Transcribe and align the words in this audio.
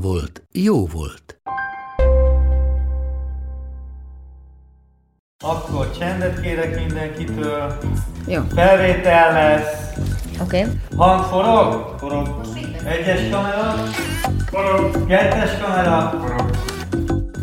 volt, 0.00 0.42
jó 0.52 0.86
volt. 0.86 1.40
Akkor 5.44 5.90
csendet 5.98 6.40
kérek 6.40 6.78
mindenkitől. 6.78 7.78
Jó. 8.26 8.42
Felvétel 8.54 9.32
lesz. 9.32 9.94
Oké. 10.40 10.60
Okay. 10.60 10.72
Hang 10.96 11.24
forog? 11.24 11.94
Forog. 11.98 12.40
Egyes 12.84 13.30
kamera? 13.30 13.74
Forog. 14.46 15.06
Kettes 15.06 15.50
kamera? 15.60 16.14
Forog. 16.20 16.50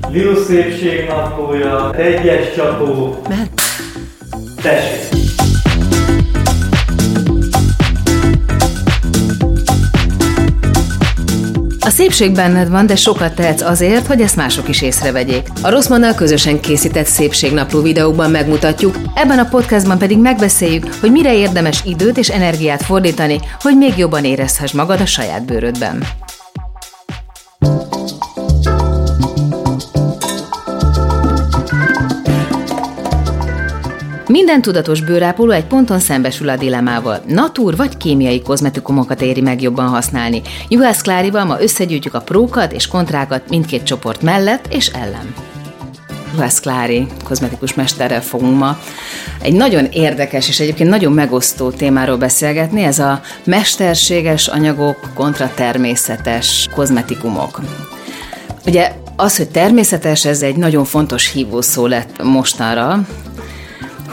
Liu 0.09 0.35
szépség 0.35 1.07
naplója. 1.07 1.93
Egyes 1.93 2.53
csapó. 2.55 3.15
Mehet? 3.29 3.61
Tessék. 4.61 5.02
A 11.85 11.89
szépség 11.89 12.31
benned 12.31 12.69
van, 12.69 12.85
de 12.85 12.95
sokat 12.95 13.35
tehetsz 13.35 13.61
azért, 13.61 14.07
hogy 14.07 14.21
ezt 14.21 14.35
mások 14.35 14.69
is 14.69 14.81
észrevegyék. 14.81 15.47
A 15.61 15.69
Rosszmannal 15.69 16.13
közösen 16.13 16.59
készített 16.59 17.05
szépségnapló 17.05 17.81
videókban 17.81 18.31
megmutatjuk, 18.31 18.95
ebben 19.13 19.39
a 19.39 19.45
podcastban 19.49 19.97
pedig 19.97 20.17
megbeszéljük, 20.17 20.93
hogy 20.99 21.11
mire 21.11 21.33
érdemes 21.33 21.81
időt 21.85 22.17
és 22.17 22.29
energiát 22.29 22.83
fordítani, 22.83 23.39
hogy 23.59 23.77
még 23.77 23.97
jobban 23.97 24.23
érezhess 24.23 24.71
magad 24.71 25.01
a 25.01 25.05
saját 25.05 25.45
bőrödben. 25.45 26.03
Minden 34.27 34.61
tudatos 34.61 35.01
bőrápoló 35.01 35.51
egy 35.51 35.65
ponton 35.65 35.99
szembesül 35.99 36.49
a 36.49 36.55
dilemával. 36.55 37.21
Natúr 37.27 37.75
vagy 37.75 37.97
kémiai 37.97 38.41
kozmetikumokat 38.41 39.21
éri 39.21 39.41
meg 39.41 39.61
jobban 39.61 39.87
használni. 39.87 40.41
Juhász 40.67 41.01
Klárival 41.01 41.45
ma 41.45 41.61
összegyűjtjük 41.61 42.13
a 42.13 42.21
prókat 42.21 42.71
és 42.71 42.87
kontrákat 42.87 43.49
mindkét 43.49 43.83
csoport 43.83 44.21
mellett 44.21 44.73
és 44.73 44.87
ellen. 44.87 45.33
Juhász 46.33 46.59
Klári 46.59 47.07
kozmetikus 47.23 47.73
mesterrel 47.73 48.21
fogunk 48.21 48.57
ma 48.57 48.79
egy 49.41 49.53
nagyon 49.53 49.85
érdekes 49.91 50.47
és 50.47 50.59
egyébként 50.59 50.89
nagyon 50.89 51.13
megosztó 51.13 51.69
témáról 51.69 52.17
beszélgetni, 52.17 52.83
ez 52.83 52.99
a 52.99 53.21
mesterséges 53.43 54.47
anyagok 54.47 55.09
kontra 55.13 55.51
természetes 55.55 56.69
kozmetikumok. 56.75 57.59
Ugye 58.65 58.91
az, 59.15 59.37
hogy 59.37 59.49
természetes, 59.49 60.25
ez 60.25 60.41
egy 60.41 60.55
nagyon 60.55 60.85
fontos 60.85 61.31
hívószó 61.31 61.87
lett 61.87 62.23
mostanra, 62.23 63.05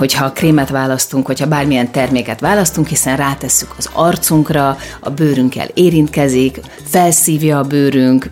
hogyha 0.01 0.33
krémet 0.33 0.69
választunk, 0.69 1.27
hogyha 1.27 1.47
bármilyen 1.47 1.91
terméket 1.91 2.41
választunk, 2.41 2.87
hiszen 2.87 3.17
rátesszük 3.17 3.75
az 3.79 3.91
arcunkra, 3.93 4.77
a 5.01 5.11
bőrünkkel 5.11 5.69
érintkezik, 5.75 6.61
felszívja 6.84 7.59
a 7.59 7.62
bőrünk, 7.62 8.31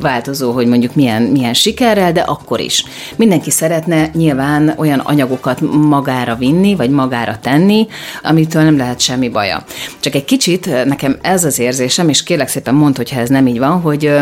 változó, 0.00 0.52
hogy 0.52 0.66
mondjuk 0.66 0.94
milyen, 0.94 1.22
milyen 1.22 1.54
sikerrel, 1.54 2.12
de 2.12 2.20
akkor 2.20 2.60
is. 2.60 2.84
Mindenki 3.16 3.50
szeretne 3.50 4.10
nyilván 4.12 4.74
olyan 4.76 4.98
anyagokat 4.98 5.60
magára 5.88 6.34
vinni, 6.34 6.74
vagy 6.74 6.90
magára 6.90 7.38
tenni, 7.38 7.86
amitől 8.22 8.62
nem 8.62 8.76
lehet 8.76 9.00
semmi 9.00 9.28
baja. 9.28 9.64
Csak 10.00 10.14
egy 10.14 10.24
kicsit 10.24 10.84
nekem 10.84 11.18
ez 11.22 11.44
az 11.44 11.58
érzésem, 11.58 12.08
és 12.08 12.22
kérlek 12.22 12.48
szépen 12.48 12.74
mondd, 12.74 12.96
hogyha 12.96 13.20
ez 13.20 13.28
nem 13.28 13.46
így 13.46 13.58
van, 13.58 13.80
hogy 13.80 14.12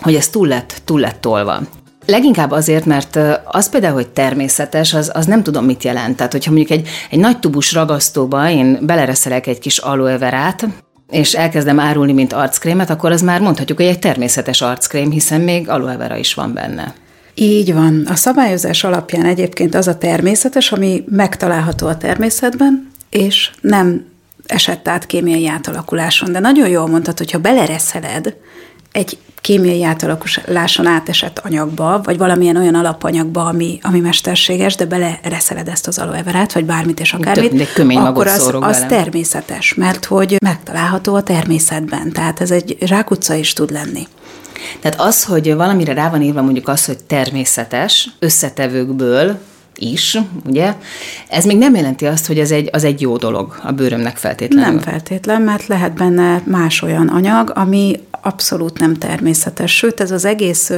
hogy 0.00 0.14
ez 0.14 0.28
túl 0.28 0.46
lett, 0.46 0.82
túl 0.84 1.00
lett 1.00 1.20
tolva. 1.20 1.60
Leginkább 2.06 2.50
azért, 2.50 2.84
mert 2.84 3.18
az 3.44 3.68
például, 3.68 3.94
hogy 3.94 4.08
természetes, 4.08 4.94
az, 4.94 5.10
az 5.14 5.26
nem 5.26 5.42
tudom, 5.42 5.64
mit 5.64 5.84
jelent. 5.84 6.16
Tehát, 6.16 6.32
hogyha 6.32 6.50
mondjuk 6.50 6.78
egy, 6.78 6.88
egy 7.10 7.18
nagy 7.18 7.38
tubus 7.38 7.72
ragasztóba 7.72 8.50
én 8.50 8.78
belereszelek 8.82 9.46
egy 9.46 9.58
kis 9.58 9.78
aloe 9.78 10.18
verát, 10.18 10.66
és 11.10 11.34
elkezdem 11.34 11.80
árulni, 11.80 12.12
mint 12.12 12.32
arckrémet, 12.32 12.90
akkor 12.90 13.12
az 13.12 13.22
már 13.22 13.40
mondhatjuk, 13.40 13.78
hogy 13.78 13.86
egy 13.86 13.98
természetes 13.98 14.60
arckrém, 14.60 15.10
hiszen 15.10 15.40
még 15.40 15.68
aloe 15.68 15.96
vera 15.96 16.16
is 16.16 16.34
van 16.34 16.52
benne. 16.52 16.94
Így 17.34 17.74
van. 17.74 18.06
A 18.08 18.14
szabályozás 18.14 18.84
alapján 18.84 19.24
egyébként 19.24 19.74
az 19.74 19.88
a 19.88 19.98
természetes, 19.98 20.72
ami 20.72 21.04
megtalálható 21.08 21.86
a 21.86 21.96
természetben, 21.96 22.90
és 23.10 23.50
nem 23.60 24.06
esett 24.46 24.88
át 24.88 25.06
kémiai 25.06 25.48
átalakuláson. 25.48 26.32
De 26.32 26.38
nagyon 26.38 26.68
jól 26.68 26.86
mondtad, 26.86 27.18
hogyha 27.18 27.38
belereszeled 27.38 28.36
egy 28.92 29.18
kémiai 29.40 29.84
átalakuláson 29.84 30.86
átesett 30.86 31.38
anyagba, 31.38 32.00
vagy 32.04 32.18
valamilyen 32.18 32.56
olyan 32.56 32.74
alapanyagba, 32.74 33.44
ami, 33.44 33.78
ami 33.82 34.00
mesterséges, 34.00 34.74
de 34.74 34.84
belereszeled 34.84 35.68
ezt 35.68 35.86
az 35.86 35.98
aloe 35.98 36.22
verát, 36.22 36.52
vagy 36.52 36.64
bármit 36.64 37.00
és 37.00 37.12
akármit, 37.12 37.78
akkor 37.96 38.26
az, 38.26 38.54
az 38.60 38.84
természetes, 38.88 39.74
mert 39.74 40.04
hogy 40.04 40.36
megtalálható 40.42 41.14
a 41.14 41.22
természetben. 41.22 42.12
Tehát 42.12 42.40
ez 42.40 42.50
egy 42.50 42.76
rákutca 42.80 43.34
is 43.34 43.52
tud 43.52 43.70
lenni. 43.70 44.06
Tehát 44.80 45.00
az, 45.00 45.24
hogy 45.24 45.54
valamire 45.54 45.92
rá 45.92 46.10
van 46.10 46.22
írva 46.22 46.42
mondjuk 46.42 46.68
az, 46.68 46.84
hogy 46.84 47.04
természetes 47.04 48.08
összetevőkből, 48.18 49.38
is, 49.80 50.18
ugye? 50.46 50.74
Ez 51.28 51.44
még 51.44 51.58
nem 51.58 51.74
jelenti 51.74 52.06
azt, 52.06 52.26
hogy 52.26 52.38
ez 52.38 52.50
egy, 52.50 52.68
az 52.72 52.84
egy 52.84 53.00
jó 53.00 53.16
dolog 53.16 53.60
a 53.62 53.72
bőrömnek 53.72 54.16
feltétlenül. 54.16 54.72
Nem 54.72 54.80
feltétlen, 54.80 55.42
mert 55.42 55.66
lehet 55.66 55.94
benne 55.94 56.42
más 56.44 56.82
olyan 56.82 57.08
anyag, 57.08 57.52
ami 57.54 58.00
abszolút 58.22 58.78
nem 58.78 58.94
természetes. 58.94 59.76
Sőt, 59.76 60.00
ez 60.00 60.10
az 60.10 60.24
egész 60.24 60.72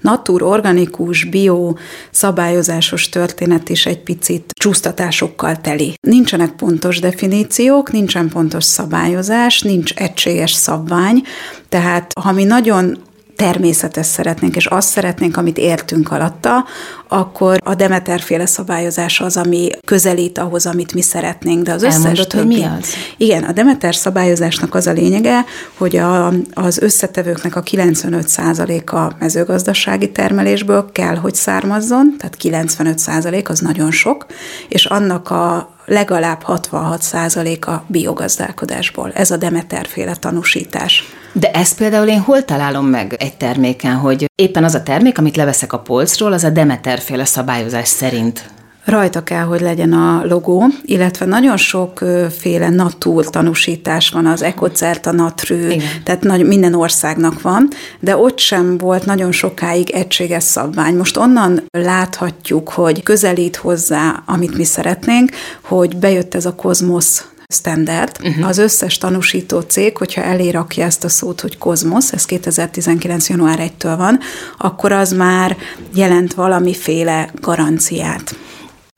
natur, 0.00 0.42
organikus, 0.42 1.24
bio 1.24 1.74
szabályozásos 2.10 3.08
történet 3.08 3.68
is 3.68 3.86
egy 3.86 3.98
picit 3.98 4.52
csúsztatásokkal 4.54 5.56
teli. 5.56 5.94
Nincsenek 6.00 6.50
pontos 6.50 6.98
definíciók, 6.98 7.92
nincsen 7.92 8.28
pontos 8.28 8.64
szabályozás, 8.64 9.60
nincs 9.60 9.92
egységes 9.94 10.52
szabvány, 10.52 11.22
tehát 11.68 12.12
ha 12.20 12.32
mi 12.32 12.44
nagyon 12.44 12.98
természetes 13.40 14.06
szeretnénk, 14.06 14.56
és 14.56 14.66
azt 14.66 14.88
szeretnénk, 14.88 15.36
amit 15.36 15.58
értünk 15.58 16.12
alatta, 16.12 16.64
akkor 17.08 17.58
a 17.64 17.74
Demeter-féle 17.74 18.46
szabályozás 18.46 19.20
az, 19.20 19.36
ami 19.36 19.70
közelít 19.84 20.38
ahhoz, 20.38 20.66
amit 20.66 20.94
mi 20.94 21.02
szeretnénk. 21.02 21.62
De 21.62 21.72
az 21.72 21.82
összes 21.82 21.96
Elmondod, 21.96 22.26
többi, 22.26 22.46
hogy 22.46 22.56
mi 22.56 22.78
az? 22.78 22.94
Igen, 23.16 23.42
a 23.42 23.52
Demeter 23.52 23.94
szabályozásnak 23.94 24.74
az 24.74 24.86
a 24.86 24.92
lényege, 24.92 25.44
hogy 25.74 25.96
a, 25.96 26.32
az 26.54 26.78
összetevőknek 26.78 27.56
a 27.56 27.62
95%-a 27.62 29.12
mezőgazdasági 29.18 30.10
termelésből 30.12 30.90
kell, 30.92 31.16
hogy 31.16 31.34
származzon, 31.34 32.14
tehát 32.18 32.36
95% 32.42 33.48
az 33.48 33.58
nagyon 33.58 33.90
sok, 33.90 34.26
és 34.68 34.84
annak 34.84 35.30
a 35.30 35.74
legalább 35.86 36.42
66% 36.46 37.60
a 37.60 37.84
biogazdálkodásból. 37.86 39.12
Ez 39.14 39.30
a 39.30 39.36
Demeter-féle 39.36 40.16
tanúsítás. 40.16 41.04
De 41.32 41.50
ezt 41.50 41.76
például 41.76 42.08
én 42.08 42.20
hol 42.20 42.44
találom 42.44 42.86
meg 42.86 43.16
egy 43.18 43.36
terméken, 43.36 43.94
hogy 43.94 44.30
éppen 44.34 44.64
az 44.64 44.74
a 44.74 44.82
termék, 44.82 45.18
amit 45.18 45.36
leveszek 45.36 45.72
a 45.72 45.78
polcról, 45.78 46.32
az 46.32 46.44
a 46.44 46.50
Demeter-féle 46.50 47.24
szabályozás 47.24 47.88
szerint 47.88 48.50
Rajta 48.84 49.22
kell, 49.22 49.44
hogy 49.44 49.60
legyen 49.60 49.92
a 49.92 50.24
logó, 50.24 50.66
illetve 50.82 51.26
nagyon 51.26 51.56
sokféle 51.56 52.68
natúr 52.68 53.30
tanúsítás 53.30 54.10
van, 54.10 54.26
az 54.26 54.42
Ecocert, 54.42 55.06
a 55.06 55.12
Natrű, 55.12 55.70
Igen. 55.70 55.88
tehát 56.04 56.22
nagy, 56.22 56.46
minden 56.46 56.74
országnak 56.74 57.42
van, 57.42 57.68
de 58.00 58.16
ott 58.16 58.38
sem 58.38 58.78
volt 58.78 59.06
nagyon 59.06 59.32
sokáig 59.32 59.90
egységes 59.90 60.42
szabvány. 60.42 60.96
Most 60.96 61.16
onnan 61.16 61.62
láthatjuk, 61.70 62.68
hogy 62.68 63.02
közelít 63.02 63.56
hozzá, 63.56 64.22
amit 64.26 64.56
mi 64.56 64.64
szeretnénk, 64.64 65.30
hogy 65.62 65.96
bejött 65.96 66.34
ez 66.34 66.46
a 66.46 66.54
kozmosz 66.54 67.24
standard. 67.50 68.18
Uh-huh. 68.22 68.46
Az 68.46 68.58
összes 68.58 68.98
tanúsító 68.98 69.60
cég, 69.60 69.96
hogyha 69.96 70.22
elé 70.22 70.48
rakja 70.48 70.84
ezt 70.84 71.04
a 71.04 71.08
szót, 71.08 71.40
hogy 71.40 71.58
Kozmosz, 71.58 72.12
ez 72.12 72.24
2019. 72.24 73.28
január 73.28 73.58
1-től 73.60 73.94
van, 73.96 74.18
akkor 74.58 74.92
az 74.92 75.12
már 75.12 75.56
jelent 75.94 76.34
valamiféle 76.34 77.30
garanciát. 77.40 78.34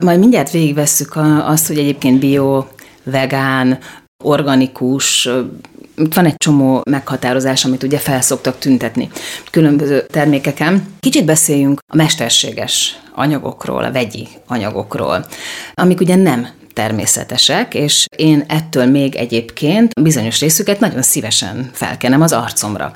Majd 0.03 0.19
mindjárt 0.19 0.51
végigvesszük 0.51 1.15
azt, 1.45 1.67
hogy 1.67 1.77
egyébként 1.77 2.19
bio, 2.19 2.65
vegán, 3.03 3.77
organikus, 4.23 5.29
van 5.95 6.25
egy 6.25 6.35
csomó 6.37 6.81
meghatározás, 6.89 7.65
amit 7.65 7.83
ugye 7.83 7.97
felszoktak 7.97 8.59
tüntetni 8.59 9.09
különböző 9.51 10.05
termékeken. 10.11 10.85
Kicsit 10.99 11.25
beszéljünk 11.25 11.79
a 11.87 11.95
mesterséges 11.95 12.99
anyagokról, 13.15 13.83
a 13.83 13.91
vegyi 13.91 14.27
anyagokról, 14.47 15.25
amik 15.73 15.99
ugye 15.99 16.15
nem 16.15 16.47
természetesek, 16.73 17.73
és 17.73 18.05
én 18.17 18.43
ettől 18.47 18.85
még 18.85 19.15
egyébként 19.15 20.01
bizonyos 20.01 20.39
részüket 20.39 20.79
nagyon 20.79 21.01
szívesen 21.01 21.69
felkenem 21.73 22.21
az 22.21 22.31
arcomra. 22.31 22.95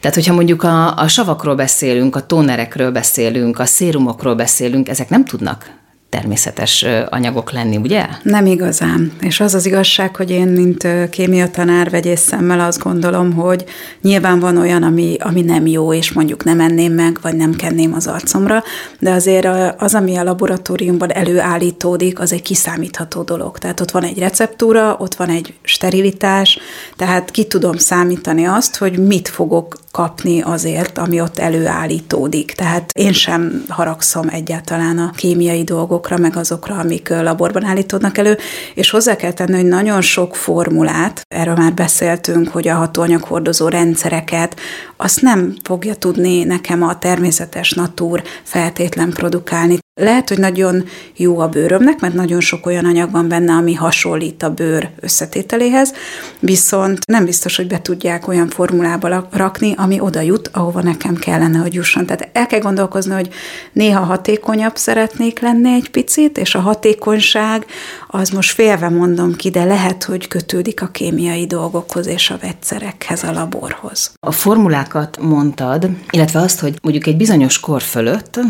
Tehát, 0.00 0.16
hogyha 0.16 0.34
mondjuk 0.34 0.62
a, 0.62 0.98
a 0.98 1.08
savakról 1.08 1.54
beszélünk, 1.54 2.16
a 2.16 2.26
tónerekről 2.26 2.90
beszélünk, 2.90 3.58
a 3.58 3.64
szérumokról 3.64 4.34
beszélünk, 4.34 4.88
ezek 4.88 5.08
nem 5.08 5.24
tudnak 5.24 5.84
természetes 6.16 6.84
anyagok 7.08 7.52
lenni, 7.52 7.76
ugye? 7.76 8.06
Nem 8.22 8.46
igazán. 8.46 9.12
És 9.20 9.40
az 9.40 9.54
az 9.54 9.66
igazság, 9.66 10.16
hogy 10.16 10.30
én, 10.30 10.46
mint 10.46 10.88
kémiatanár 11.10 11.90
vegyész 11.90 12.20
szemmel 12.20 12.60
azt 12.60 12.82
gondolom, 12.82 13.32
hogy 13.32 13.64
nyilván 14.02 14.40
van 14.40 14.56
olyan, 14.56 14.82
ami, 14.82 15.16
ami 15.18 15.42
nem 15.42 15.66
jó, 15.66 15.92
és 15.92 16.12
mondjuk 16.12 16.44
nem 16.44 16.60
enném 16.60 16.92
meg, 16.92 17.18
vagy 17.22 17.36
nem 17.36 17.54
kenném 17.54 17.94
az 17.94 18.06
arcomra, 18.06 18.62
de 18.98 19.10
azért 19.10 19.48
az, 19.78 19.94
ami 19.94 20.16
a 20.16 20.22
laboratóriumban 20.22 21.12
előállítódik, 21.12 22.20
az 22.20 22.32
egy 22.32 22.42
kiszámítható 22.42 23.22
dolog. 23.22 23.58
Tehát 23.58 23.80
ott 23.80 23.90
van 23.90 24.02
egy 24.02 24.18
receptúra, 24.18 24.96
ott 24.98 25.14
van 25.14 25.28
egy 25.28 25.54
sterilitás, 25.62 26.58
tehát 26.96 27.30
ki 27.30 27.44
tudom 27.44 27.76
számítani 27.76 28.44
azt, 28.44 28.76
hogy 28.76 28.98
mit 28.98 29.28
fogok 29.28 29.76
kapni 29.96 30.40
azért, 30.40 30.98
ami 30.98 31.20
ott 31.20 31.38
előállítódik. 31.38 32.52
Tehát 32.52 32.90
én 32.92 33.12
sem 33.12 33.64
haragszom 33.68 34.28
egyáltalán 34.28 34.98
a 34.98 35.10
kémiai 35.16 35.64
dolgokra, 36.06 36.18
meg 36.18 36.36
azokra, 36.36 36.74
amik 36.74 37.08
laborban 37.08 37.64
állítódnak 37.64 38.18
elő, 38.18 38.38
és 38.74 38.90
hozzá 38.90 39.16
kell 39.16 39.32
tenni, 39.32 39.54
hogy 39.54 39.66
nagyon 39.66 40.00
sok 40.00 40.36
formulát, 40.36 41.20
erről 41.28 41.54
már 41.54 41.74
beszéltünk, 41.74 42.48
hogy 42.48 42.68
a 42.68 42.74
hatóanyaghordozó 42.74 43.68
rendszereket, 43.68 44.60
azt 44.96 45.20
nem 45.20 45.56
fogja 45.62 45.94
tudni 45.94 46.44
nekem 46.44 46.82
a 46.82 46.98
természetes 46.98 47.72
natúr 47.72 48.22
feltétlen 48.42 49.10
produkálni. 49.10 49.78
Lehet, 50.00 50.28
hogy 50.28 50.38
nagyon 50.38 50.84
jó 51.14 51.38
a 51.38 51.48
bőrömnek, 51.48 52.00
mert 52.00 52.14
nagyon 52.14 52.40
sok 52.40 52.66
olyan 52.66 52.84
anyag 52.84 53.10
van 53.10 53.28
benne, 53.28 53.52
ami 53.52 53.74
hasonlít 53.74 54.42
a 54.42 54.50
bőr 54.50 54.90
összetételéhez, 55.00 55.92
viszont 56.38 57.06
nem 57.06 57.24
biztos, 57.24 57.56
hogy 57.56 57.66
be 57.66 57.82
tudják 57.82 58.28
olyan 58.28 58.48
formulába 58.48 59.28
rakni, 59.32 59.74
ami 59.76 60.00
oda 60.00 60.20
jut, 60.20 60.50
ahova 60.52 60.82
nekem 60.82 61.14
kellene, 61.14 61.58
hogy 61.58 61.74
jusson. 61.74 62.06
Tehát 62.06 62.28
el 62.32 62.46
kell 62.46 62.60
gondolkozni, 62.60 63.12
hogy 63.14 63.28
néha 63.72 64.04
hatékonyabb 64.04 64.76
szeretnék 64.76 65.40
lenni 65.40 65.72
egy 65.72 65.90
picit, 65.90 66.38
és 66.38 66.54
a 66.54 66.60
hatékonyság, 66.60 67.66
az 68.08 68.28
most 68.28 68.50
félve 68.50 68.88
mondom 68.88 69.34
ki, 69.36 69.50
de 69.50 69.64
lehet, 69.64 70.04
hogy 70.04 70.28
kötődik 70.28 70.82
a 70.82 70.88
kémiai 70.88 71.46
dolgokhoz 71.46 72.06
és 72.06 72.30
a 72.30 72.38
vegyszerekhez, 72.40 73.22
a 73.22 73.32
laborhoz. 73.32 74.12
A 74.20 74.32
formulákat 74.32 75.18
mondtad, 75.20 75.88
illetve 76.10 76.40
azt, 76.40 76.60
hogy 76.60 76.78
mondjuk 76.82 77.06
egy 77.06 77.16
bizonyos 77.16 77.60
kor 77.60 77.82
fölött 77.82 78.40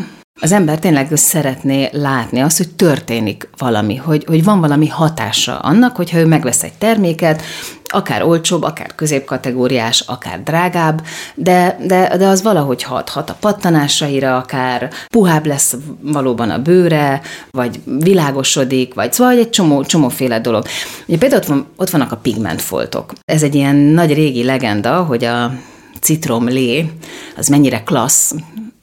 az 0.40 0.52
ember 0.52 0.78
tényleg 0.78 1.10
szeretné 1.14 1.88
látni 1.92 2.40
azt, 2.40 2.56
hogy 2.56 2.74
történik 2.74 3.48
valami, 3.56 3.96
hogy, 3.96 4.24
hogy 4.26 4.44
van 4.44 4.60
valami 4.60 4.88
hatása 4.88 5.58
annak, 5.58 5.96
hogyha 5.96 6.18
ő 6.18 6.26
megvesz 6.26 6.62
egy 6.62 6.72
terméket, 6.72 7.42
akár 7.84 8.22
olcsóbb, 8.22 8.62
akár 8.62 8.94
középkategóriás, 8.94 10.00
akár 10.00 10.42
drágább, 10.42 11.02
de, 11.34 11.78
de, 11.86 12.16
de 12.16 12.26
az 12.26 12.42
valahogy 12.42 12.82
hat, 12.82 13.08
hat 13.08 13.30
a 13.30 13.36
pattanásaira, 13.40 14.36
akár 14.36 14.90
puhább 15.08 15.46
lesz 15.46 15.76
valóban 16.00 16.50
a 16.50 16.62
bőre, 16.62 17.20
vagy 17.50 17.80
világosodik, 17.84 18.94
vagy 18.94 19.12
szóval 19.12 19.38
egy 19.38 19.50
csomó, 19.50 19.84
csomóféle 19.84 20.40
dolog. 20.40 20.64
Ugye 21.06 21.18
például 21.18 21.40
ott, 21.40 21.48
van, 21.48 21.66
ott 21.76 21.90
vannak 21.90 22.12
a 22.12 22.16
pigmentfoltok. 22.16 23.12
Ez 23.24 23.42
egy 23.42 23.54
ilyen 23.54 23.76
nagy 23.76 24.12
régi 24.14 24.44
legenda, 24.44 25.02
hogy 25.02 25.24
a 25.24 25.52
citromlé 26.00 26.90
az 27.36 27.46
mennyire 27.48 27.82
klassz 27.82 28.34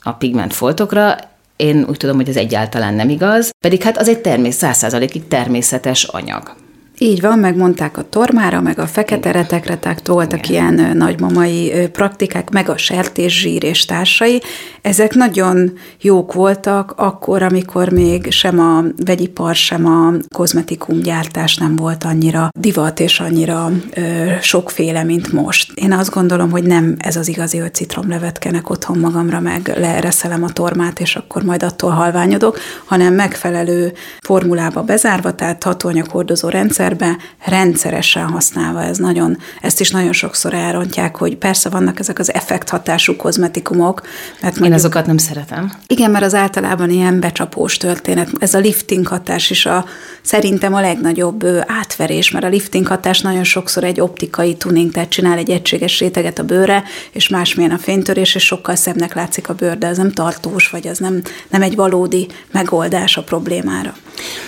a 0.03 0.11
pigmentfoltokra, 0.11 1.15
én 1.55 1.85
úgy 1.89 1.97
tudom, 1.97 2.15
hogy 2.15 2.29
ez 2.29 2.35
egyáltalán 2.35 2.93
nem 2.93 3.09
igaz, 3.09 3.49
pedig 3.65 3.83
hát 3.83 3.97
az 3.97 4.07
egy 4.07 4.21
természet, 4.21 4.59
százszázalékig 4.59 5.27
természetes 5.27 6.03
anyag. 6.03 6.55
Így 6.97 7.21
van, 7.21 7.39
megmondták 7.39 7.97
a 7.97 8.09
tormára, 8.09 8.61
meg 8.61 8.79
a 8.79 8.87
fekete 8.87 9.31
retekre, 9.31 9.77
tehát 9.77 10.07
voltak 10.07 10.49
Igen. 10.49 10.77
ilyen 10.77 10.97
nagymamai 10.97 11.89
praktikák, 11.91 12.49
meg 12.49 12.69
a 12.69 12.77
sertészsír 12.77 13.63
és 13.63 13.85
társai. 13.85 14.41
Ezek 14.81 15.13
nagyon 15.13 15.73
jók 16.01 16.33
voltak 16.33 16.93
akkor, 16.95 17.41
amikor 17.41 17.89
még 17.89 18.31
sem 18.31 18.59
a 18.59 18.83
vegyipar, 19.05 19.55
sem 19.55 19.85
a 19.85 20.13
kozmetikum 20.35 20.99
gyártás 20.99 21.55
nem 21.55 21.75
volt 21.75 22.03
annyira 22.03 22.49
divat 22.59 22.99
és 22.99 23.19
annyira 23.19 23.71
ö, 23.93 24.01
sokféle, 24.41 25.03
mint 25.03 25.31
most. 25.31 25.71
Én 25.73 25.91
azt 25.91 26.11
gondolom, 26.11 26.51
hogy 26.51 26.63
nem 26.63 26.95
ez 26.97 27.15
az 27.15 27.27
igazi, 27.27 27.57
hogy 27.57 27.73
citromlevet 27.73 28.39
kenek 28.39 28.69
otthon 28.69 28.97
magamra, 28.97 29.39
meg 29.39 29.73
lereszelem 29.77 30.43
a 30.43 30.49
tormát, 30.49 30.99
és 30.99 31.15
akkor 31.15 31.43
majd 31.43 31.63
attól 31.63 31.91
halványodok, 31.91 32.59
hanem 32.85 33.13
megfelelő 33.13 33.93
formulába 34.21 34.81
bezárva, 34.81 35.35
tehát 35.35 35.63
hatóanyaghordozó 35.63 36.49
rendszer, 36.49 36.82
rendszerbe 36.83 37.17
rendszeresen 37.45 38.27
használva. 38.27 38.83
Ez 38.83 38.97
nagyon, 38.97 39.37
ezt 39.61 39.79
is 39.79 39.91
nagyon 39.91 40.13
sokszor 40.13 40.53
elrontják, 40.53 41.15
hogy 41.15 41.37
persze 41.37 41.69
vannak 41.69 41.99
ezek 41.99 42.19
az 42.19 42.33
effekthatású 42.33 43.15
kozmetikumok. 43.15 44.01
Mert 44.31 44.41
mondjuk, 44.41 44.65
Én 44.65 44.73
azokat 44.73 45.05
nem 45.05 45.17
szeretem. 45.17 45.71
Igen, 45.87 46.11
mert 46.11 46.23
az 46.23 46.33
általában 46.33 46.89
ilyen 46.89 47.19
becsapós 47.19 47.77
történet. 47.77 48.29
Ez 48.39 48.53
a 48.53 48.59
lifting 48.59 49.07
hatás 49.07 49.49
is 49.49 49.65
a, 49.65 49.85
szerintem 50.21 50.73
a 50.73 50.81
legnagyobb 50.81 51.45
átverés, 51.67 52.31
mert 52.31 52.45
a 52.45 52.47
lifting 52.47 52.87
hatás 52.87 53.21
nagyon 53.21 53.43
sokszor 53.43 53.83
egy 53.83 54.01
optikai 54.01 54.55
tuning, 54.55 54.91
tehát 54.91 55.09
csinál 55.09 55.37
egy 55.37 55.49
egységes 55.49 55.99
réteget 55.99 56.39
a 56.39 56.43
bőre, 56.43 56.83
és 57.11 57.29
másmilyen 57.29 57.71
a 57.71 57.77
fénytörés, 57.77 58.35
és 58.35 58.43
sokkal 58.43 58.75
szebbnek 58.75 59.13
látszik 59.13 59.49
a 59.49 59.53
bőr, 59.53 59.77
de 59.77 59.87
ez 59.87 59.97
nem 59.97 60.11
tartós, 60.11 60.69
vagy 60.69 60.85
ez 60.85 60.97
nem, 60.97 61.21
nem 61.49 61.61
egy 61.61 61.75
valódi 61.75 62.27
megoldás 62.51 63.17
a 63.17 63.23
problémára. 63.23 63.95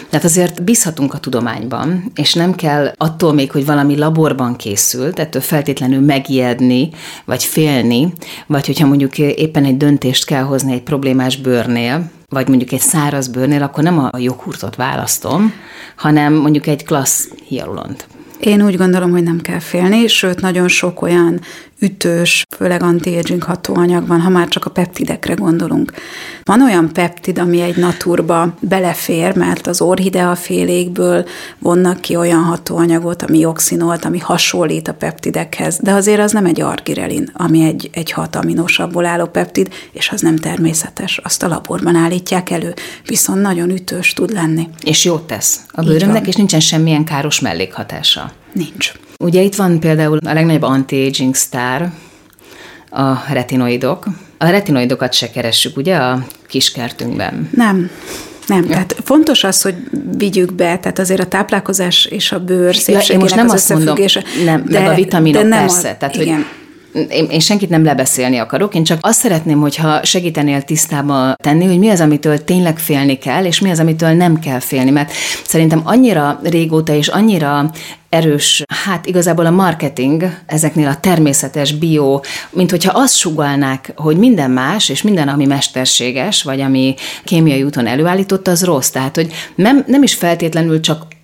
Tehát 0.10 0.26
azért 0.26 0.64
bízhatunk 0.64 1.14
a 1.14 1.18
tudományban, 1.18 2.12
és 2.16 2.25
nem 2.34 2.56
kell 2.56 2.92
attól 2.98 3.34
még, 3.34 3.52
hogy 3.52 3.66
valami 3.66 3.98
laborban 3.98 4.56
készült, 4.56 5.20
ettől 5.20 5.42
feltétlenül 5.42 6.00
megijedni, 6.00 6.90
vagy 7.26 7.44
félni, 7.44 8.14
vagy 8.48 8.66
hogyha 8.66 8.88
mondjuk 8.88 9.18
éppen 9.18 9.66
egy 9.66 9.78
döntést 9.78 10.26
kell 10.26 10.44
hozni 10.44 10.74
egy 10.74 10.84
problémás 10.84 11.38
bőrnél, 11.38 12.12
vagy 12.30 12.48
mondjuk 12.48 12.72
egy 12.72 12.80
száraz 12.80 13.28
bőrnél, 13.28 13.64
akkor 13.64 13.84
nem 13.84 14.00
a 14.00 14.18
joghurtot 14.18 14.76
választom, 14.76 15.54
hanem 15.96 16.34
mondjuk 16.34 16.68
egy 16.68 16.86
klassz 16.86 17.30
hialuront. 17.48 18.08
Én 18.40 18.66
úgy 18.66 18.78
gondolom, 18.78 19.12
hogy 19.12 19.24
nem 19.24 19.42
kell 19.42 19.60
félni, 19.60 20.08
sőt, 20.08 20.42
nagyon 20.42 20.68
sok 20.68 21.02
olyan 21.02 21.42
ütős, 21.80 22.46
főleg 22.58 22.84
anti-aging 22.84 23.44
hatóanyag 23.44 24.08
van, 24.08 24.22
ha 24.22 24.30
már 24.30 24.48
csak 24.48 24.66
a 24.66 24.70
peptidekre 24.70 25.34
gondolunk. 25.34 25.94
Van 26.44 26.62
olyan 26.62 26.94
peptid, 26.94 27.40
ami 27.40 27.62
egy 27.62 27.78
naturba 27.78 28.54
belefér, 28.60 29.36
mert 29.36 29.68
az 29.68 29.82
orhidea 29.82 30.36
félékből 30.36 31.26
vonnak 31.60 32.02
ki 32.02 32.16
olyan 32.16 32.44
hatóanyagot, 32.44 33.22
ami 33.22 33.46
oxinolt, 33.46 34.06
ami 34.06 34.20
hasonlít 34.20 34.88
a 34.88 34.94
peptidekhez, 34.94 35.80
de 35.82 35.92
azért 35.92 36.20
az 36.20 36.32
nem 36.32 36.46
egy 36.46 36.62
argirelin, 36.62 37.30
ami 37.34 37.64
egy, 37.64 37.90
egy 37.94 38.12
hat 38.12 38.36
aminosabból 38.36 39.06
álló 39.06 39.26
peptid, 39.26 39.74
és 39.92 40.10
az 40.10 40.22
nem 40.22 40.36
természetes. 40.36 41.20
Azt 41.24 41.44
a 41.44 41.48
laborban 41.48 41.96
állítják 41.96 42.50
elő, 42.50 42.74
viszont 43.06 43.42
nagyon 43.42 43.70
ütős 43.70 44.14
tud 44.14 44.32
lenni. 44.32 44.68
És 44.84 45.06
jót 45.06 45.24
tesz 45.28 45.60
a 45.72 45.82
bőrömnek, 45.82 46.28
és 46.28 46.36
nincsen 46.36 46.60
semmilyen 46.60 47.04
káros 47.06 47.40
mellékhatása. 47.40 48.32
Nincs. 48.54 48.92
Ugye 49.20 49.42
itt 49.42 49.56
van 49.56 49.80
például 49.80 50.18
a 50.26 50.34
legnagyobb 50.34 50.64
anti-aging 50.64 51.36
sztár, 51.36 51.92
a 52.90 53.34
retinoidok. 53.34 54.06
A 54.38 54.48
retinoidokat 54.50 55.14
se 55.14 55.30
keressük, 55.30 55.78
ugye, 55.78 55.96
a 55.96 56.26
kiskertünkben? 56.48 57.50
Nem. 57.56 57.90
Nem, 58.48 58.64
ja. 58.64 58.70
tehát 58.70 58.96
fontos 59.04 59.44
az, 59.44 59.62
hogy 59.62 59.76
vigyük 60.18 60.54
be, 60.54 60.78
tehát 60.78 61.00
azért 61.00 61.20
a 61.20 61.26
táplálkozás 61.26 62.06
és 62.06 62.32
a 62.32 62.40
bőr 62.40 62.76
szépségének 62.76 63.08
ja, 63.08 63.14
én 63.14 63.20
most 63.20 63.36
nem 63.36 63.46
az 63.46 63.54
azt 63.54 63.70
mondom, 63.70 63.96
nem, 64.46 64.64
de, 64.66 64.80
meg 64.80 64.90
a 64.90 64.94
vitaminok 64.94 65.42
de 65.42 65.48
nem 65.48 65.60
persze, 65.60 65.90
a, 65.90 65.98
tehát 65.98 66.16
igen. 66.16 66.36
hogy 66.36 66.46
én, 67.10 67.26
én 67.30 67.40
senkit 67.40 67.70
nem 67.70 67.84
lebeszélni 67.84 68.38
akarok, 68.38 68.76
én 68.76 68.84
csak 68.84 68.98
azt 69.02 69.20
szeretném, 69.20 69.60
hogyha 69.60 70.04
segítenél 70.04 70.62
tisztába 70.62 71.34
tenni, 71.34 71.66
hogy 71.66 71.80
mi 71.80 71.90
az, 71.90 72.00
amitől 72.00 72.44
tényleg 72.44 72.80
félni 72.80 73.18
kell, 73.18 73.46
és 73.46 73.60
mi 73.60 73.70
az, 73.70 73.80
amitől 73.80 74.10
nem 74.10 74.40
kell 74.40 74.60
félni, 74.60 74.92
mert 74.92 75.12
szerintem 75.46 75.82
annyira 75.84 76.40
régóta 76.44 76.94
és 76.94 77.08
annyira 77.08 77.72
erős, 78.10 78.64
hát 78.86 79.06
igazából 79.06 79.46
a 79.46 79.52
marketing 79.52 80.38
ezeknél 80.46 80.88
a 80.88 81.00
természetes 81.00 81.72
bio, 81.72 82.20
mint 82.50 82.70
hogyha 82.70 83.00
azt 83.00 83.16
sugalnák, 83.16 83.92
hogy 83.96 84.18
minden 84.18 84.52
más, 84.52 84.90
és 84.90 85.02
minden, 85.02 85.28
ami 85.28 85.46
mesterséges, 85.46 86.44
vagy 86.44 86.62
ami 86.62 86.96
kémiai 87.24 87.64
úton 87.64 87.88
előállított, 87.88 88.48
az 88.48 88.64
rossz. 88.64 88.90
Tehát, 88.90 89.16
hogy 89.16 89.32
nem, 89.56 89.84
nem 89.88 90.04
is 90.04 90.14
feltétlenül 90.14 90.80
csak 90.80 91.15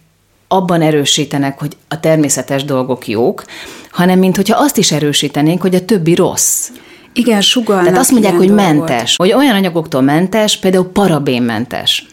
abban 0.51 0.81
erősítenek, 0.81 1.59
hogy 1.59 1.77
a 1.87 1.99
természetes 1.99 2.63
dolgok 2.63 3.07
jók, 3.07 3.43
hanem 3.91 4.19
mint 4.19 4.35
hogyha 4.35 4.59
azt 4.59 4.77
is 4.77 4.91
erősítenénk, 4.91 5.61
hogy 5.61 5.75
a 5.75 5.85
többi 5.85 6.15
rossz. 6.15 6.69
Igen, 7.13 7.41
sugalnak 7.41 7.85
Tehát 7.85 7.99
azt 7.99 8.11
mondják, 8.11 8.35
hogy 8.35 8.47
dolgot. 8.47 8.65
mentes, 8.65 9.15
hogy 9.15 9.33
olyan 9.33 9.55
anyagoktól 9.55 10.01
mentes, 10.01 10.57
például 10.57 10.91
parabénmentes. 10.91 12.05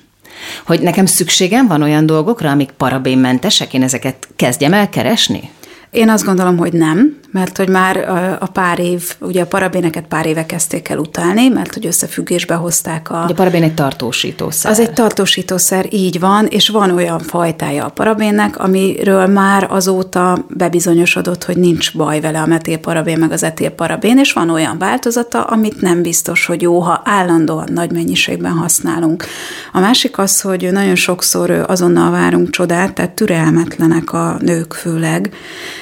Hogy 0.67 0.81
nekem 0.81 1.07
szükségem 1.07 1.67
van 1.67 1.83
olyan 1.83 2.07
dolgokra, 2.07 2.51
amik 2.51 2.71
parabénmentesek, 2.71 3.75
én 3.75 3.83
ezeket 3.83 4.29
kezdjem 4.37 4.73
el 4.73 4.89
keresni? 4.89 5.51
Én 5.91 6.09
azt 6.09 6.25
gondolom, 6.25 6.57
hogy 6.57 6.73
nem, 6.73 7.17
mert 7.31 7.57
hogy 7.57 7.69
már 7.69 7.97
a 8.41 8.47
pár 8.47 8.79
év, 8.79 9.15
ugye 9.19 9.43
a 9.43 9.47
parabéneket 9.47 10.05
pár 10.05 10.27
éve 10.27 10.47
kezdték 10.47 10.89
el 10.89 10.99
utálni, 10.99 11.49
mert 11.49 11.75
hogy 11.75 11.87
összefüggésbe 11.87 12.55
hozták 12.55 13.11
a... 13.11 13.21
Ugye 13.25 13.33
a 13.33 13.37
parabén 13.37 13.63
egy 13.63 13.75
tartósítószer. 13.75 14.71
Az 14.71 14.79
egy 14.79 14.93
tartósítószer, 14.93 15.87
így 15.91 16.21
van, 16.21 16.47
és 16.47 16.69
van 16.69 16.91
olyan 16.91 17.19
fajtája 17.19 17.85
a 17.85 17.89
parabénnek, 17.89 18.59
amiről 18.59 19.27
már 19.27 19.67
azóta 19.71 20.45
bebizonyosodott, 20.49 21.45
hogy 21.45 21.57
nincs 21.57 21.97
baj 21.97 22.21
vele 22.21 22.41
a 22.41 22.47
metélparabén, 22.47 23.19
meg 23.19 23.33
az 23.33 23.43
etélparabén, 23.43 24.19
és 24.19 24.33
van 24.33 24.51
olyan 24.51 24.79
változata, 24.79 25.43
amit 25.43 25.81
nem 25.81 26.03
biztos, 26.03 26.47
hogy 26.47 26.63
jó, 26.63 26.79
ha 26.79 27.03
állandóan 27.05 27.69
nagy 27.73 27.93
mennyiségben 27.93 28.53
használunk. 28.53 29.25
A 29.73 29.81
másik 29.81 30.19
az, 30.19 30.41
hogy 30.41 30.69
nagyon 30.73 30.95
sokszor 30.95 31.51
azonnal 31.51 32.11
várunk 32.11 32.51
csodát, 32.51 32.93
tehát 32.95 33.11
türelmetlenek 33.11 34.13
a 34.13 34.37
nők 34.41 34.73
főleg, 34.73 35.31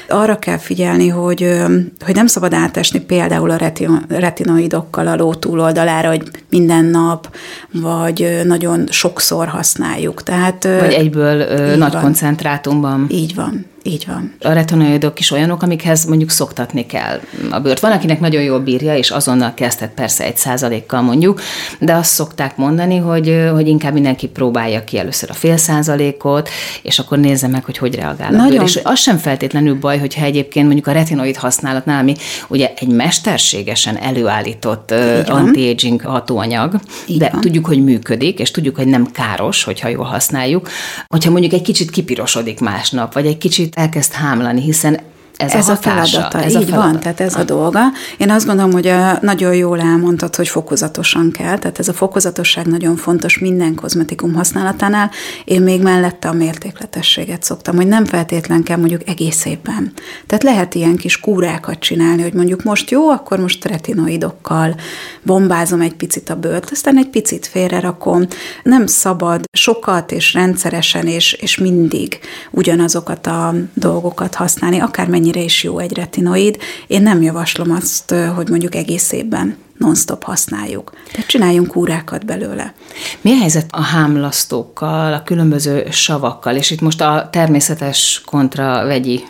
arra 0.09 0.39
kell 0.39 0.59
figyelni, 0.59 1.09
hogy, 1.09 1.63
hogy 2.05 2.15
nem 2.15 2.27
szabad 2.27 2.55
átesni 2.55 3.01
például 3.01 3.51
a 3.51 3.73
retinoidokkal 4.09 5.07
a 5.07 5.17
ló 5.17 5.35
túloldalára, 5.35 6.09
hogy 6.09 6.23
minden 6.51 6.85
nap, 6.85 7.37
vagy 7.73 8.41
nagyon 8.45 8.87
sokszor 8.91 9.47
használjuk. 9.47 10.23
Tehát, 10.23 10.65
vagy 10.65 10.93
egyből 10.93 11.37
nagy 11.77 11.93
van. 11.93 12.03
koncentrátumban. 12.03 13.07
Így 13.09 13.35
van. 13.35 13.67
Így 13.87 14.05
van. 14.07 14.35
A 14.41 14.53
retinoidok 14.53 15.19
is 15.19 15.31
olyanok, 15.31 15.63
amikhez 15.63 16.05
mondjuk 16.05 16.31
szoktatni 16.31 16.87
kell 16.87 17.21
a 17.51 17.61
bőrt. 17.61 17.81
Van, 17.81 17.93
akinek 17.93 18.21
nagyon 18.21 18.43
jól 18.43 18.61
bírja, 18.61 18.97
és 18.97 19.11
azonnal 19.11 19.55
kezdhet 19.55 19.91
persze 19.95 20.25
egy 20.25 20.37
százalékkal 20.37 21.01
mondjuk, 21.01 21.41
de 21.79 21.95
azt 21.95 22.11
szokták 22.11 22.57
mondani, 22.57 22.97
hogy, 22.97 23.49
hogy 23.53 23.69
inkább 23.69 23.93
mindenki 23.93 24.29
próbálja 24.29 24.85
ki 24.85 24.99
először 24.99 25.31
a 25.31 25.35
fél 25.35 25.57
százalékot, 25.57 26.49
és 26.83 26.99
akkor 26.99 27.19
nézze 27.19 27.47
meg, 27.49 27.65
hogy 27.65 27.79
hogy 27.79 27.95
reagál 27.95 28.31
nagyon. 28.31 28.47
a 28.47 28.51
bőr. 28.51 28.63
És 28.63 28.81
az 28.83 28.99
sem 28.99 29.17
feltétlenül 29.19 29.75
baj, 29.79 29.99
hogyha 29.99 30.25
egyébként 30.25 30.65
mondjuk 30.67 30.87
a 30.87 30.93
retinoid 30.93 31.37
használatnál, 31.37 32.01
ami 32.01 32.15
ugye 32.49 32.73
egy 32.77 32.89
mesterségesen 32.89 33.97
előállított 33.97 34.91
anti-aging 35.27 36.01
hatóanyag, 36.01 36.75
Így 37.07 37.19
de 37.19 37.29
van. 37.33 37.41
tudjuk, 37.41 37.67
hogy 37.67 37.85
működik, 37.85 38.39
és 38.39 38.51
tudjuk, 38.51 38.77
hogy 38.77 38.87
nem 38.87 39.11
káros, 39.13 39.65
hogyha 39.65 39.89
jól 39.89 40.05
használjuk. 40.05 40.69
Hogyha 41.07 41.31
mondjuk 41.31 41.53
egy 41.53 41.63
kicsit 41.63 41.91
kipirosodik 41.91 42.61
másnap, 42.61 43.13
vagy 43.13 43.27
egy 43.27 43.39
kicsit 43.39 43.75
elkezd 43.77 44.13
hámlani, 44.13 44.61
hiszen 44.61 45.01
ez, 45.37 45.53
ez 45.53 45.69
a, 45.69 45.73
a 45.73 45.77
feladata. 45.77 46.43
Ez 46.43 46.55
így 46.55 46.73
a 46.73 46.77
van, 46.77 47.01
tehát 47.01 47.21
ez 47.21 47.37
a 47.37 47.45
dolga. 47.45 47.81
Én 48.17 48.31
azt 48.31 48.47
gondolom, 48.47 48.73
hogy 48.73 48.93
nagyon 49.21 49.55
jól 49.55 49.81
elmondtad, 49.81 50.37
hogy 50.37 50.49
fokozatosan 50.49 51.31
kell, 51.31 51.59
tehát 51.59 51.79
ez 51.79 51.89
a 51.89 51.93
fokozatosság 51.93 52.67
nagyon 52.67 52.97
fontos 52.97 53.39
minden 53.39 53.75
kozmetikum 53.75 54.35
használatánál. 54.35 55.11
Én 55.45 55.63
még 55.63 55.83
mellette 55.83 56.29
a 56.29 56.33
mértékletességet 56.33 57.43
szoktam, 57.43 57.77
hogy 57.77 57.87
nem 57.87 58.05
feltétlen 58.05 58.63
kell 58.63 58.77
mondjuk 58.77 59.09
egész 59.09 59.45
évben. 59.45 59.93
Tehát 60.27 60.45
lehet 60.45 60.75
ilyen 60.75 60.97
kis 60.97 61.21
kúrákat 61.21 61.79
csinálni, 61.79 62.23
hogy 62.23 62.35
mondjuk 62.35 62.63
most 62.63 62.91
jó, 62.91 63.09
akkor 63.09 63.39
most 63.39 63.65
retinoidokkal 63.65 64.75
bombázom 65.23 65.81
egy 65.81 65.95
picit 65.95 66.31
a 66.31 66.37
bőrt, 66.37 66.71
aztán 66.71 66.99
egy 66.99 67.09
picit 67.09 67.47
félrerakom. 67.47 68.27
Nem 68.63 68.87
szabad 68.87 69.41
sokat 69.53 70.13
és 70.13 70.35
rendszeresen 70.35 71.07
és, 71.07 71.33
és 71.33 71.59
mindig 71.59 72.19
ugyanazokat 72.51 73.27
a 73.27 73.55
dolgokat 73.75 74.35
használni, 74.35 74.79
akármennyi 74.79 75.26
mennyire 75.27 75.45
is 75.45 75.63
jó 75.63 75.79
egy 75.79 75.93
retinoid. 75.93 76.59
Én 76.87 77.03
nem 77.03 77.23
javaslom 77.23 77.71
azt, 77.71 78.15
hogy 78.35 78.49
mondjuk 78.49 78.75
egész 78.75 79.13
évben 79.13 79.57
non-stop 79.79 80.23
használjuk. 80.23 80.93
Tehát 81.13 81.27
csináljunk 81.27 81.67
kúrákat 81.67 82.27
belőle. 82.27 82.75
Mi 83.21 83.33
a 83.33 83.37
helyzet 83.37 83.67
a 83.71 83.83
hámlasztókkal, 83.83 85.13
a 85.13 85.23
különböző 85.23 85.87
savakkal, 85.91 86.57
és 86.57 86.71
itt 86.71 86.81
most 86.81 87.01
a 87.01 87.29
természetes 87.33 88.23
kontra 88.27 88.85
vegyi 88.85 89.25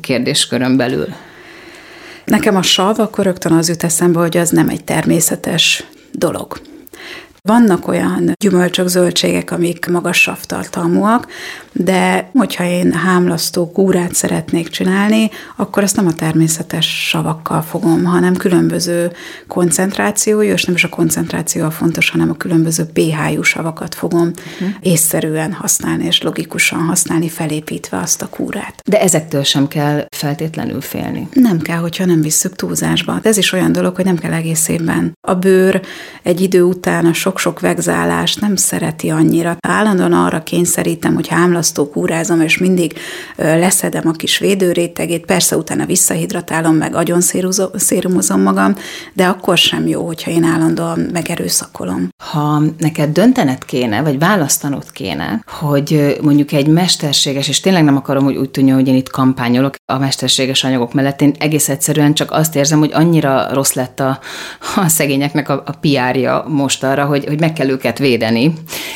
kérdéskörön 0.00 0.76
belül? 0.76 1.06
Nekem 2.24 2.56
a 2.56 2.62
sav 2.62 3.00
akkor 3.00 3.24
rögtön 3.24 3.52
az 3.52 3.68
jut 3.68 3.84
eszembe, 3.84 4.20
hogy 4.20 4.36
az 4.36 4.50
nem 4.50 4.68
egy 4.68 4.84
természetes 4.84 5.84
dolog. 6.12 6.60
Vannak 7.42 7.88
olyan 7.88 8.32
gyümölcsök, 8.40 8.88
zöldségek, 8.88 9.50
amik 9.50 9.86
magas 9.86 10.20
savtartalmúak, 10.20 11.26
de 11.72 12.30
hogyha 12.32 12.64
én 12.64 12.92
hámlasztó 12.92 13.70
kúrát 13.70 14.14
szeretnék 14.14 14.68
csinálni, 14.68 15.30
akkor 15.56 15.82
azt 15.82 15.96
nem 15.96 16.06
a 16.06 16.12
természetes 16.12 17.08
savakkal 17.08 17.62
fogom, 17.62 18.04
hanem 18.04 18.36
különböző 18.36 19.12
koncentrációjú, 19.46 20.50
és 20.50 20.64
nem 20.64 20.74
is 20.74 20.84
a 20.84 20.88
koncentráció 20.88 21.64
a 21.64 21.70
fontos, 21.70 22.10
hanem 22.10 22.30
a 22.30 22.36
különböző 22.36 22.84
pH-jú 22.84 23.42
savakat 23.42 23.94
fogom 23.94 24.30
uh-huh. 24.60 24.74
észszerűen 24.80 25.52
használni, 25.52 26.04
és 26.04 26.22
logikusan 26.22 26.80
használni, 26.80 27.28
felépítve 27.28 27.98
azt 27.98 28.22
a 28.22 28.28
kúrát. 28.28 28.74
De 28.88 29.00
ezektől 29.00 29.42
sem 29.42 29.68
kell 29.68 30.06
feltétlenül 30.16 30.80
félni. 30.80 31.28
Nem 31.32 31.60
kell, 31.60 31.78
hogyha 31.78 32.04
nem 32.04 32.20
visszük 32.20 32.56
túlzásba. 32.56 33.18
De 33.22 33.28
ez 33.28 33.36
is 33.36 33.52
olyan 33.52 33.72
dolog, 33.72 33.96
hogy 33.96 34.04
nem 34.04 34.18
kell 34.18 34.32
egész 34.32 34.68
évben. 34.68 35.12
A 35.28 35.34
bőr 35.34 35.80
egy 36.22 36.40
idő 36.40 36.62
után 36.62 37.06
a 37.06 37.12
sok-sok 37.40 37.60
vegzálást 37.60 38.40
nem 38.40 38.56
szereti 38.56 39.10
annyira. 39.10 39.56
Állandóan 39.60 40.12
arra 40.12 40.42
kényszerítem, 40.42 41.14
hogy 41.14 41.28
hámlasztó 41.28 41.88
kúrázom, 41.88 42.40
és 42.40 42.58
mindig 42.58 42.92
leszedem 43.36 44.08
a 44.08 44.10
kis 44.10 44.38
védőrétegét, 44.38 45.24
persze 45.24 45.56
utána 45.56 45.86
visszahidratálom, 45.86 46.74
meg 46.74 46.94
agyon 46.94 47.20
szérumozom 47.74 48.42
magam, 48.42 48.74
de 49.12 49.26
akkor 49.26 49.58
sem 49.58 49.86
jó, 49.86 50.06
hogyha 50.06 50.30
én 50.30 50.44
állandóan 50.44 50.98
megerőszakolom. 51.12 52.08
Ha 52.32 52.62
neked 52.78 53.10
döntened 53.12 53.64
kéne, 53.64 54.02
vagy 54.02 54.18
választanod 54.18 54.90
kéne, 54.92 55.44
hogy 55.46 56.18
mondjuk 56.22 56.52
egy 56.52 56.66
mesterséges, 56.66 57.48
és 57.48 57.60
tényleg 57.60 57.84
nem 57.84 57.96
akarom, 57.96 58.24
hogy 58.24 58.36
úgy 58.36 58.50
tűnjön, 58.50 58.76
hogy 58.76 58.88
én 58.88 58.94
itt 58.94 59.10
kampányolok 59.10 59.74
a 59.92 59.98
mesterséges 59.98 60.64
anyagok 60.64 60.92
mellett, 60.92 61.20
én 61.20 61.34
egész 61.38 61.68
egyszerűen 61.68 62.14
csak 62.14 62.30
azt 62.30 62.56
érzem, 62.56 62.78
hogy 62.78 62.90
annyira 62.92 63.52
rossz 63.52 63.72
lett 63.72 64.00
a, 64.00 64.18
a 64.76 64.88
szegényeknek 64.88 65.48
a, 65.48 65.62
a 65.66 65.72
piárja 65.80 66.44
most 66.48 66.84
arra, 66.84 67.04
hogy, 67.04 67.19
hogy 67.26 67.40
meg 67.40 67.52
kell 67.52 67.68
őket 67.68 67.98
védeni 67.98 68.52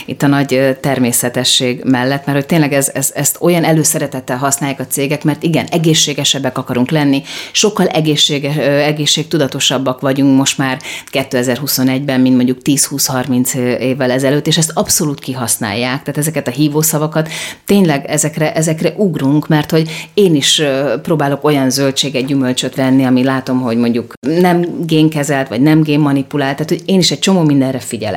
itt 0.07 0.23
a 0.23 0.27
nagy 0.27 0.77
természetesség 0.81 1.81
mellett, 1.85 2.27
mert 2.27 2.39
hogy 2.39 2.47
tényleg 2.47 2.73
ez, 2.73 2.91
ez, 2.95 3.11
ezt 3.15 3.37
olyan 3.41 3.65
előszeretettel 3.65 4.37
használják 4.37 4.81
a 4.81 4.87
cégek, 4.87 5.25
mert 5.25 5.43
igen, 5.43 5.67
egészségesebbek 5.67 6.59
akarunk 6.59 6.91
lenni, 6.91 7.23
sokkal 7.53 7.87
egészsége, 7.87 8.83
egészségtudatosabbak 8.85 10.01
vagyunk 10.01 10.37
most 10.37 10.59
már 10.59 10.79
2021-ben, 11.13 12.21
mint 12.21 12.37
mondjuk 12.37 12.59
10-20-30 12.65 13.55
évvel 13.79 14.11
ezelőtt, 14.11 14.47
és 14.47 14.59
ezt 14.59 14.71
abszolút 14.75 15.21
kihasználják, 15.21 16.03
tehát 16.03 16.19
ezeket 16.19 16.49
a 16.49 16.51
hívószavakat 16.51 17.29
tényleg 17.65 18.05
ezekre, 18.07 18.55
ezekre 18.55 18.93
ugrunk, 18.97 19.49
mert 19.49 19.71
hogy 19.71 19.91
én 20.15 20.35
is 20.35 20.63
próbálok 21.03 21.45
olyan 21.45 21.71
zöldséget, 21.71 22.27
gyümölcsöt 22.27 22.75
venni, 22.75 23.05
ami 23.05 23.25
látom, 23.25 23.61
hogy 23.61 23.77
mondjuk 23.77 24.13
nem 24.21 24.87
génkezelt, 24.87 25.49
vagy 25.49 25.61
nem 25.61 25.83
génmanipulált, 25.83 26.57
tehát 26.57 26.71
hogy 26.71 26.83
én 26.85 26.99
is 26.99 27.11
egy 27.11 27.19
csomó 27.19 27.43
mindenre 27.43 27.79
figyelek. 27.79 28.14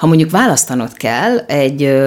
Ha 0.00 0.06
mondjuk 0.06 0.30
választanod 0.30 0.92
kell 0.92 1.38
egy 1.38 2.02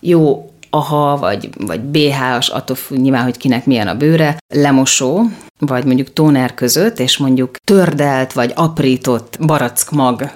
jó 0.00 0.50
AHA, 0.70 1.16
vagy, 1.16 1.48
vagy 1.58 1.80
BH-as, 1.80 2.48
attól 2.48 2.76
nyilván, 2.88 3.22
hogy 3.22 3.36
kinek 3.36 3.66
milyen 3.66 3.88
a 3.88 3.96
bőre, 3.96 4.36
lemosó, 4.54 5.22
vagy 5.58 5.84
mondjuk 5.84 6.12
tóner 6.12 6.54
között, 6.54 6.98
és 6.98 7.16
mondjuk 7.16 7.56
tördelt, 7.64 8.32
vagy 8.32 8.52
aprított 8.54 9.36
barack 9.40 9.90
mag 9.90 10.30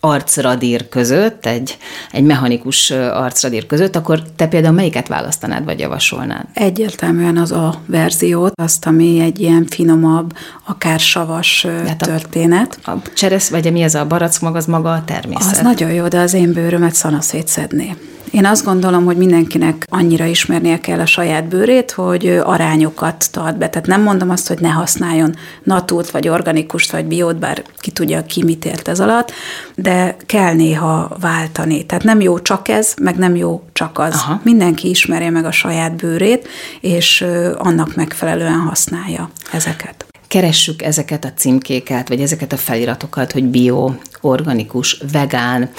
arcradír 0.00 0.88
között, 0.88 1.46
egy, 1.46 1.78
egy 2.12 2.22
mechanikus 2.22 2.90
arcradír 2.90 3.66
között, 3.66 3.96
akkor 3.96 4.22
te 4.36 4.46
például 4.46 4.74
melyiket 4.74 5.08
választanád, 5.08 5.64
vagy 5.64 5.78
javasolnád? 5.78 6.44
Egyértelműen 6.54 7.36
az 7.36 7.52
a 7.52 7.80
verziót, 7.86 8.52
azt, 8.60 8.86
ami 8.86 9.20
egy 9.20 9.40
ilyen 9.40 9.66
finomabb, 9.66 10.36
akár 10.64 11.00
savas 11.00 11.66
hát 11.86 11.98
történet. 11.98 12.78
A, 12.84 12.90
a 12.90 13.02
cseresz, 13.14 13.48
vagy 13.48 13.72
mi 13.72 13.82
ez 13.82 13.94
a 13.94 14.06
barack 14.06 14.54
az 14.54 14.66
maga 14.66 14.92
a 14.92 15.04
természet? 15.04 15.52
Az 15.52 15.58
nagyon 15.58 15.92
jó, 15.92 16.08
de 16.08 16.18
az 16.18 16.34
én 16.34 16.52
bőrömet 16.52 16.94
szanaszét 16.94 17.48
szedné. 17.48 17.96
Én 18.30 18.44
azt 18.44 18.64
gondolom, 18.64 19.04
hogy 19.04 19.16
mindenkinek 19.16 19.86
annyira 19.88 20.24
ismernie 20.24 20.80
kell 20.80 21.00
a 21.00 21.06
saját 21.06 21.48
bőrét, 21.48 21.90
hogy 21.90 22.40
arányokat 22.44 23.28
tart 23.30 23.58
be. 23.58 23.68
Tehát 23.68 23.86
nem 23.86 24.02
mondom 24.02 24.30
azt, 24.30 24.48
hogy 24.48 24.58
ne 24.60 24.68
használjon 24.68 25.34
natúrt, 25.62 26.10
vagy 26.10 26.28
organikust, 26.28 26.92
vagy 26.92 27.04
biót, 27.04 27.38
bár 27.38 27.62
ki 27.78 27.90
tudja, 27.90 28.24
ki 28.24 28.44
mit 28.44 28.64
ért 28.64 28.88
ez 28.88 29.00
alatt, 29.00 29.32
de 29.74 30.16
kell 30.26 30.54
néha 30.54 31.16
váltani. 31.20 31.86
Tehát 31.86 32.04
nem 32.04 32.20
jó 32.20 32.38
csak 32.38 32.68
ez, 32.68 32.94
meg 33.02 33.16
nem 33.16 33.36
jó 33.36 33.62
csak 33.72 33.98
az. 33.98 34.14
Aha. 34.14 34.40
Mindenki 34.42 34.88
ismerje 34.88 35.30
meg 35.30 35.44
a 35.44 35.52
saját 35.52 35.96
bőrét, 35.96 36.48
és 36.80 37.24
annak 37.56 37.94
megfelelően 37.94 38.58
használja 38.58 39.30
ezeket 39.52 40.09
keressük 40.30 40.82
ezeket 40.82 41.24
a 41.24 41.32
címkéket, 41.32 42.08
vagy 42.08 42.20
ezeket 42.20 42.52
a 42.52 42.56
feliratokat, 42.56 43.32
hogy 43.32 43.44
bio, 43.44 43.90
organikus, 44.20 45.02
vegán. 45.12 45.70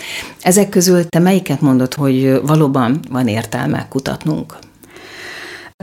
Ezek 0.42 0.70
közül 0.70 1.06
te 1.10 1.20
melyiket 1.20 1.62
mondod, 1.62 1.94
hogy 1.94 2.42
valóban 2.42 3.00
van 3.10 3.28
értelme 3.28 3.88
kutatnunk? 3.90 4.58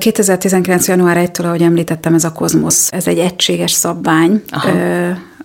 2019. 0.01 0.89
január 0.89 1.29
1-től, 1.31 1.45
ahogy 1.45 1.63
említettem, 1.63 2.15
ez 2.15 2.25
a 2.25 2.33
kozmosz, 2.33 2.93
ez 2.93 3.07
egy 3.07 3.19
egységes 3.19 3.73
szabvány, 3.73 4.43
Aha 4.49 4.71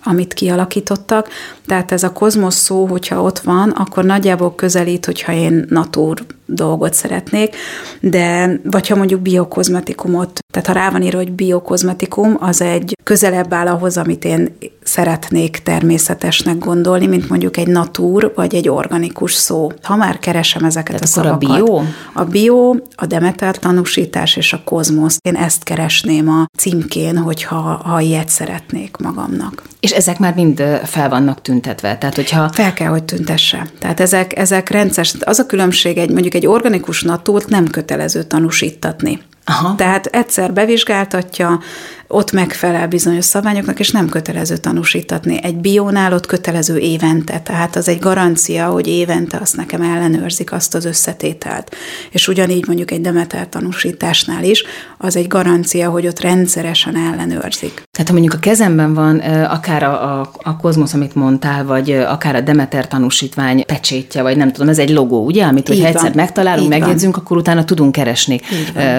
amit 0.04 0.34
kialakítottak. 0.34 1.28
Tehát 1.66 1.92
ez 1.92 2.02
a 2.02 2.12
kozmosz 2.12 2.56
szó, 2.56 2.86
hogyha 2.86 3.22
ott 3.22 3.38
van, 3.38 3.70
akkor 3.70 4.04
nagyjából 4.04 4.54
közelít, 4.54 5.04
hogyha 5.04 5.32
én 5.32 5.66
natúr 5.68 6.24
dolgot 6.46 6.94
szeretnék, 6.94 7.56
de 8.00 8.60
vagy 8.64 8.88
ha 8.88 8.96
mondjuk 8.96 9.20
biokozmetikumot, 9.20 10.44
tehát 10.52 10.66
ha 10.66 10.72
rá 10.72 10.90
van 10.90 11.02
írva, 11.02 11.18
hogy 11.18 11.32
biokozmetikum, 11.32 12.36
az 12.40 12.60
egy 12.60 12.96
közelebb 13.02 13.52
áll 13.52 13.66
ahhoz, 13.66 13.96
amit 13.96 14.24
én 14.24 14.56
szeretnék 14.82 15.58
természetesnek 15.58 16.58
gondolni, 16.58 17.06
mint 17.06 17.28
mondjuk 17.28 17.56
egy 17.56 17.66
natúr, 17.66 18.32
vagy 18.34 18.54
egy 18.54 18.68
organikus 18.68 19.32
szó. 19.32 19.72
Ha 19.82 19.96
már 19.96 20.18
keresem 20.18 20.64
ezeket 20.64 20.86
tehát 20.86 21.02
a 21.02 21.06
szavakat. 21.06 21.50
a 21.50 21.54
bio? 21.54 21.82
A 22.12 22.24
bio, 22.24 22.74
a 22.94 23.06
Demeter 23.06 23.58
tanúsítás 23.58 24.36
és 24.36 24.52
a 24.52 24.60
kozmosz. 24.64 25.18
Én 25.22 25.36
ezt 25.36 25.62
keresném 25.62 26.28
a 26.28 26.46
címkén, 26.58 27.16
hogyha 27.16 27.56
ha 27.84 28.00
ilyet 28.00 28.28
szeretnék 28.28 28.96
magamnak. 28.96 29.62
És 29.80 29.90
ezek 29.90 30.18
már 30.18 30.34
mind 30.34 30.62
fel 30.84 31.08
vannak 31.08 31.42
tüntetve. 31.42 31.98
Tehát, 31.98 32.14
hogyha... 32.14 32.48
Fel 32.52 32.72
kell, 32.72 32.88
hogy 32.88 33.04
tüntesse. 33.04 33.66
Tehát 33.78 34.00
ezek, 34.00 34.38
ezek 34.38 34.68
rendszer. 34.68 35.06
Az 35.20 35.38
a 35.38 35.46
különbség, 35.46 35.98
egy, 35.98 36.10
mondjuk 36.10 36.33
egy 36.34 36.46
organikus 36.46 37.02
natúrt 37.02 37.48
nem 37.48 37.66
kötelező 37.66 38.22
tanúsítatni. 38.22 39.22
Aha. 39.44 39.74
Tehát 39.74 40.06
egyszer 40.06 40.52
bevizsgáltatja, 40.52 41.60
ott 42.08 42.32
megfelel 42.32 42.88
bizonyos 42.88 43.24
szabványoknak, 43.24 43.78
és 43.78 43.90
nem 43.90 44.08
kötelező 44.08 44.56
tanúsítatni. 44.56 45.42
Egy 45.42 45.56
bionál 45.56 46.12
ott 46.12 46.26
kötelező 46.26 46.78
évente, 46.78 47.40
tehát 47.40 47.76
az 47.76 47.88
egy 47.88 47.98
garancia, 47.98 48.66
hogy 48.66 48.86
évente 48.86 49.38
azt 49.40 49.56
nekem 49.56 49.82
ellenőrzik 49.82 50.52
azt 50.52 50.74
az 50.74 50.84
összetételt. 50.84 51.76
És 52.10 52.28
ugyanígy 52.28 52.66
mondjuk 52.66 52.90
egy 52.90 53.00
Demeter 53.00 53.48
tanúsításnál 53.48 54.44
is, 54.44 54.64
az 54.98 55.16
egy 55.16 55.26
garancia, 55.26 55.90
hogy 55.90 56.06
ott 56.06 56.20
rendszeresen 56.20 56.96
ellenőrzik. 56.96 57.82
Tehát 57.90 58.08
ha 58.08 58.12
mondjuk 58.12 58.34
a 58.34 58.38
kezemben 58.38 58.94
van 58.94 59.18
akár 59.44 59.82
a, 59.82 60.20
a, 60.20 60.30
a 60.42 60.56
kozmosz, 60.56 60.94
amit 60.94 61.14
mondtál, 61.14 61.64
vagy 61.64 61.90
akár 61.90 62.34
a 62.34 62.40
Demeter 62.40 62.88
tanúsítvány 62.88 63.64
pecsétje, 63.66 64.22
vagy 64.22 64.36
nem 64.36 64.52
tudom, 64.52 64.68
ez 64.68 64.78
egy 64.78 64.90
logó, 64.90 65.24
ugye, 65.24 65.44
amit 65.44 65.68
hogyha 65.68 65.86
egyszer 65.86 66.14
megtalálunk, 66.14 66.68
megjegyzünk, 66.68 67.16
akkor 67.16 67.36
utána 67.36 67.64
tudunk 67.64 67.92
keresni 67.92 68.40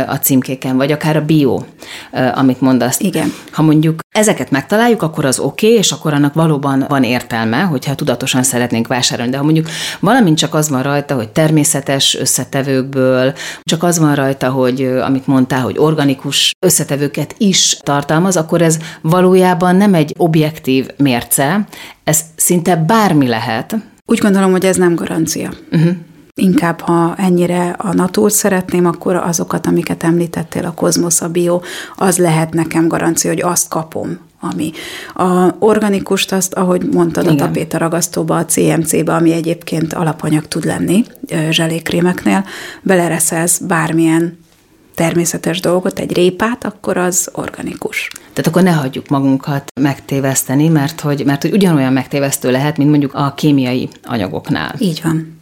a 0.07 0.15
címkéken, 0.15 0.77
vagy 0.77 0.91
akár 0.91 1.17
a 1.17 1.25
bio, 1.25 1.63
amit 2.33 2.61
mondasz. 2.61 2.94
Igen. 2.99 3.33
Ha 3.51 3.61
mondjuk 3.61 3.99
ezeket 4.11 4.51
megtaláljuk, 4.51 5.01
akkor 5.01 5.25
az 5.25 5.39
oké, 5.39 5.65
okay, 5.67 5.79
és 5.79 5.91
akkor 5.91 6.13
annak 6.13 6.33
valóban 6.33 6.85
van 6.87 7.03
értelme, 7.03 7.61
hogyha 7.61 7.95
tudatosan 7.95 8.43
szeretnénk 8.43 8.87
vásárolni. 8.87 9.31
De 9.31 9.37
ha 9.37 9.43
mondjuk 9.43 9.67
valamint 9.99 10.37
csak 10.37 10.53
az 10.53 10.69
van 10.69 10.83
rajta, 10.83 11.15
hogy 11.15 11.29
természetes 11.29 12.15
összetevőkből, 12.15 13.33
csak 13.63 13.83
az 13.83 13.99
van 13.99 14.15
rajta, 14.15 14.49
hogy 14.49 14.81
amit 14.81 15.27
mondtál, 15.27 15.61
hogy 15.61 15.77
organikus 15.77 16.51
összetevőket 16.65 17.35
is 17.37 17.77
tartalmaz, 17.83 18.37
akkor 18.37 18.61
ez 18.61 18.77
valójában 19.01 19.75
nem 19.75 19.93
egy 19.93 20.13
objektív 20.17 20.87
mérce, 20.97 21.67
ez 22.03 22.19
szinte 22.35 22.75
bármi 22.75 23.27
lehet. 23.27 23.75
Úgy 24.05 24.19
gondolom, 24.19 24.51
hogy 24.51 24.65
ez 24.65 24.75
nem 24.75 24.95
garancia. 24.95 25.53
Uh-huh. 25.71 25.95
Inkább, 26.41 26.79
ha 26.79 27.15
ennyire 27.17 27.69
a 27.77 27.93
natúrt 27.93 28.33
szeretném, 28.33 28.85
akkor 28.85 29.15
azokat, 29.15 29.67
amiket 29.67 30.03
említettél, 30.03 30.65
a 30.65 30.73
kozmosz, 30.73 31.21
a 31.21 31.29
bio, 31.29 31.61
az 31.95 32.17
lehet 32.17 32.53
nekem 32.53 32.87
garancia, 32.87 33.29
hogy 33.29 33.41
azt 33.41 33.69
kapom, 33.69 34.19
ami. 34.39 34.71
A 35.13 35.55
organikust 35.59 36.31
azt, 36.31 36.53
ahogy 36.53 36.87
mondtad, 36.91 37.23
Igen. 37.23 37.35
a 37.35 37.39
tapéta 37.39 37.77
ragasztóba, 37.77 38.37
a 38.37 38.45
CMC-be, 38.45 39.13
ami 39.13 39.31
egyébként 39.31 39.93
alapanyag 39.93 40.47
tud 40.47 40.65
lenni 40.65 41.03
zselékrémeknél, 41.49 42.45
belereszelsz 42.81 43.57
bármilyen 43.57 44.37
természetes 44.95 45.59
dolgot, 45.59 45.99
egy 45.99 46.13
répát, 46.13 46.65
akkor 46.65 46.97
az 46.97 47.29
organikus. 47.33 48.07
Tehát 48.33 48.47
akkor 48.47 48.63
ne 48.63 48.71
hagyjuk 48.71 49.07
magunkat 49.07 49.63
megtéveszteni, 49.81 50.67
mert 50.67 51.01
hogy, 51.01 51.25
mert 51.25 51.41
hogy 51.41 51.51
ugyanolyan 51.51 51.93
megtévesztő 51.93 52.51
lehet, 52.51 52.77
mint 52.77 52.89
mondjuk 52.89 53.13
a 53.13 53.33
kémiai 53.33 53.89
anyagoknál. 54.03 54.75
Így 54.79 55.01
van. 55.03 55.34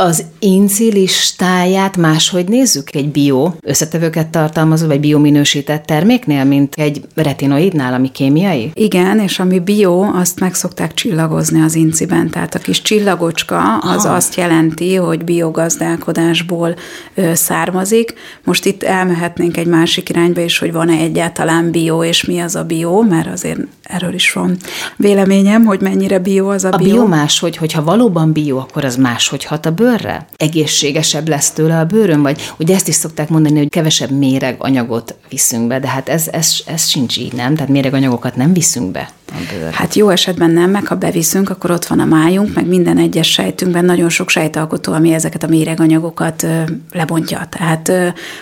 Az 0.00 0.24
INCI 0.38 0.92
listáját 0.92 1.96
máshogy 1.96 2.48
nézzük 2.48 2.94
egy 2.94 3.08
bio 3.08 3.52
összetevőket 3.60 4.28
tartalmazó, 4.28 4.86
vagy 4.86 5.00
biominősített 5.00 5.84
terméknél, 5.84 6.44
mint 6.44 6.74
egy 6.74 7.00
retinoidnál, 7.14 7.94
ami 7.94 8.10
kémiai? 8.10 8.70
Igen, 8.74 9.18
és 9.18 9.38
ami 9.38 9.58
bio, 9.58 10.00
azt 10.00 10.40
meg 10.40 10.54
szokták 10.54 10.94
csillagozni 10.94 11.62
az 11.62 11.74
INCI-ben. 11.74 12.30
Tehát 12.30 12.54
a 12.54 12.58
kis 12.58 12.82
csillagocska 12.82 13.78
az 13.78 14.04
Aha. 14.04 14.14
azt 14.14 14.34
jelenti, 14.34 14.94
hogy 14.94 15.24
biogazdálkodásból 15.24 16.74
ö, 17.14 17.34
származik. 17.34 18.14
Most 18.44 18.64
itt 18.64 18.82
elmehetnénk 18.82 19.56
egy 19.56 19.66
másik 19.66 20.08
irányba 20.08 20.40
is, 20.40 20.58
hogy 20.58 20.72
van-e 20.72 20.96
egyáltalán 20.96 21.70
bio, 21.70 22.04
és 22.04 22.24
mi 22.24 22.38
az 22.38 22.56
a 22.56 22.64
bio, 22.64 23.02
mert 23.02 23.32
azért 23.32 23.60
erről 23.82 24.14
is 24.14 24.32
van 24.32 24.56
véleményem, 24.96 25.64
hogy 25.64 25.80
mennyire 25.80 26.18
bio 26.18 26.48
az 26.48 26.64
a, 26.64 26.72
a 26.72 26.76
bio. 26.76 26.88
A 26.88 26.92
bio 26.92 27.06
máshogy, 27.06 27.56
hogyha 27.56 27.82
valóban 27.82 28.32
bio, 28.32 28.56
akkor 28.56 28.84
az 28.84 28.96
máshogy 28.96 29.44
hat 29.44 29.66
a 29.66 29.70
bőr 29.70 29.86
bőrre? 29.88 30.26
Egészségesebb 30.36 31.28
lesz 31.28 31.50
tőle 31.50 31.78
a 31.78 31.84
bőrön? 31.84 32.22
Vagy 32.22 32.52
ugye 32.58 32.74
ezt 32.74 32.88
is 32.88 32.94
szokták 32.94 33.28
mondani, 33.28 33.58
hogy 33.58 33.68
kevesebb 33.68 34.10
méreg 34.10 34.56
anyagot 34.58 35.14
viszünk 35.28 35.66
be, 35.66 35.80
de 35.80 35.88
hát 35.88 36.08
ez, 36.08 36.28
ez, 36.28 36.52
ez 36.66 36.86
sincs 36.86 37.16
így, 37.16 37.32
nem? 37.32 37.54
Tehát 37.54 37.70
méreganyagokat 37.70 38.36
nem 38.36 38.52
viszünk 38.52 38.90
be 38.90 39.10
a 39.28 39.34
bőrre. 39.52 39.70
Hát 39.72 39.94
jó 39.94 40.08
esetben 40.08 40.50
nem, 40.50 40.70
meg 40.70 40.86
ha 40.86 40.94
beviszünk, 40.94 41.50
akkor 41.50 41.70
ott 41.70 41.86
van 41.86 42.00
a 42.00 42.04
májunk, 42.04 42.54
meg 42.54 42.66
minden 42.66 42.98
egyes 42.98 43.30
sejtünkben 43.30 43.84
nagyon 43.84 44.08
sok 44.08 44.28
sejtalkotó, 44.28 44.92
ami 44.92 45.12
ezeket 45.12 45.42
a 45.42 45.48
méreganyagokat 45.48 46.46
lebontja. 46.92 47.48
Tehát 47.50 47.92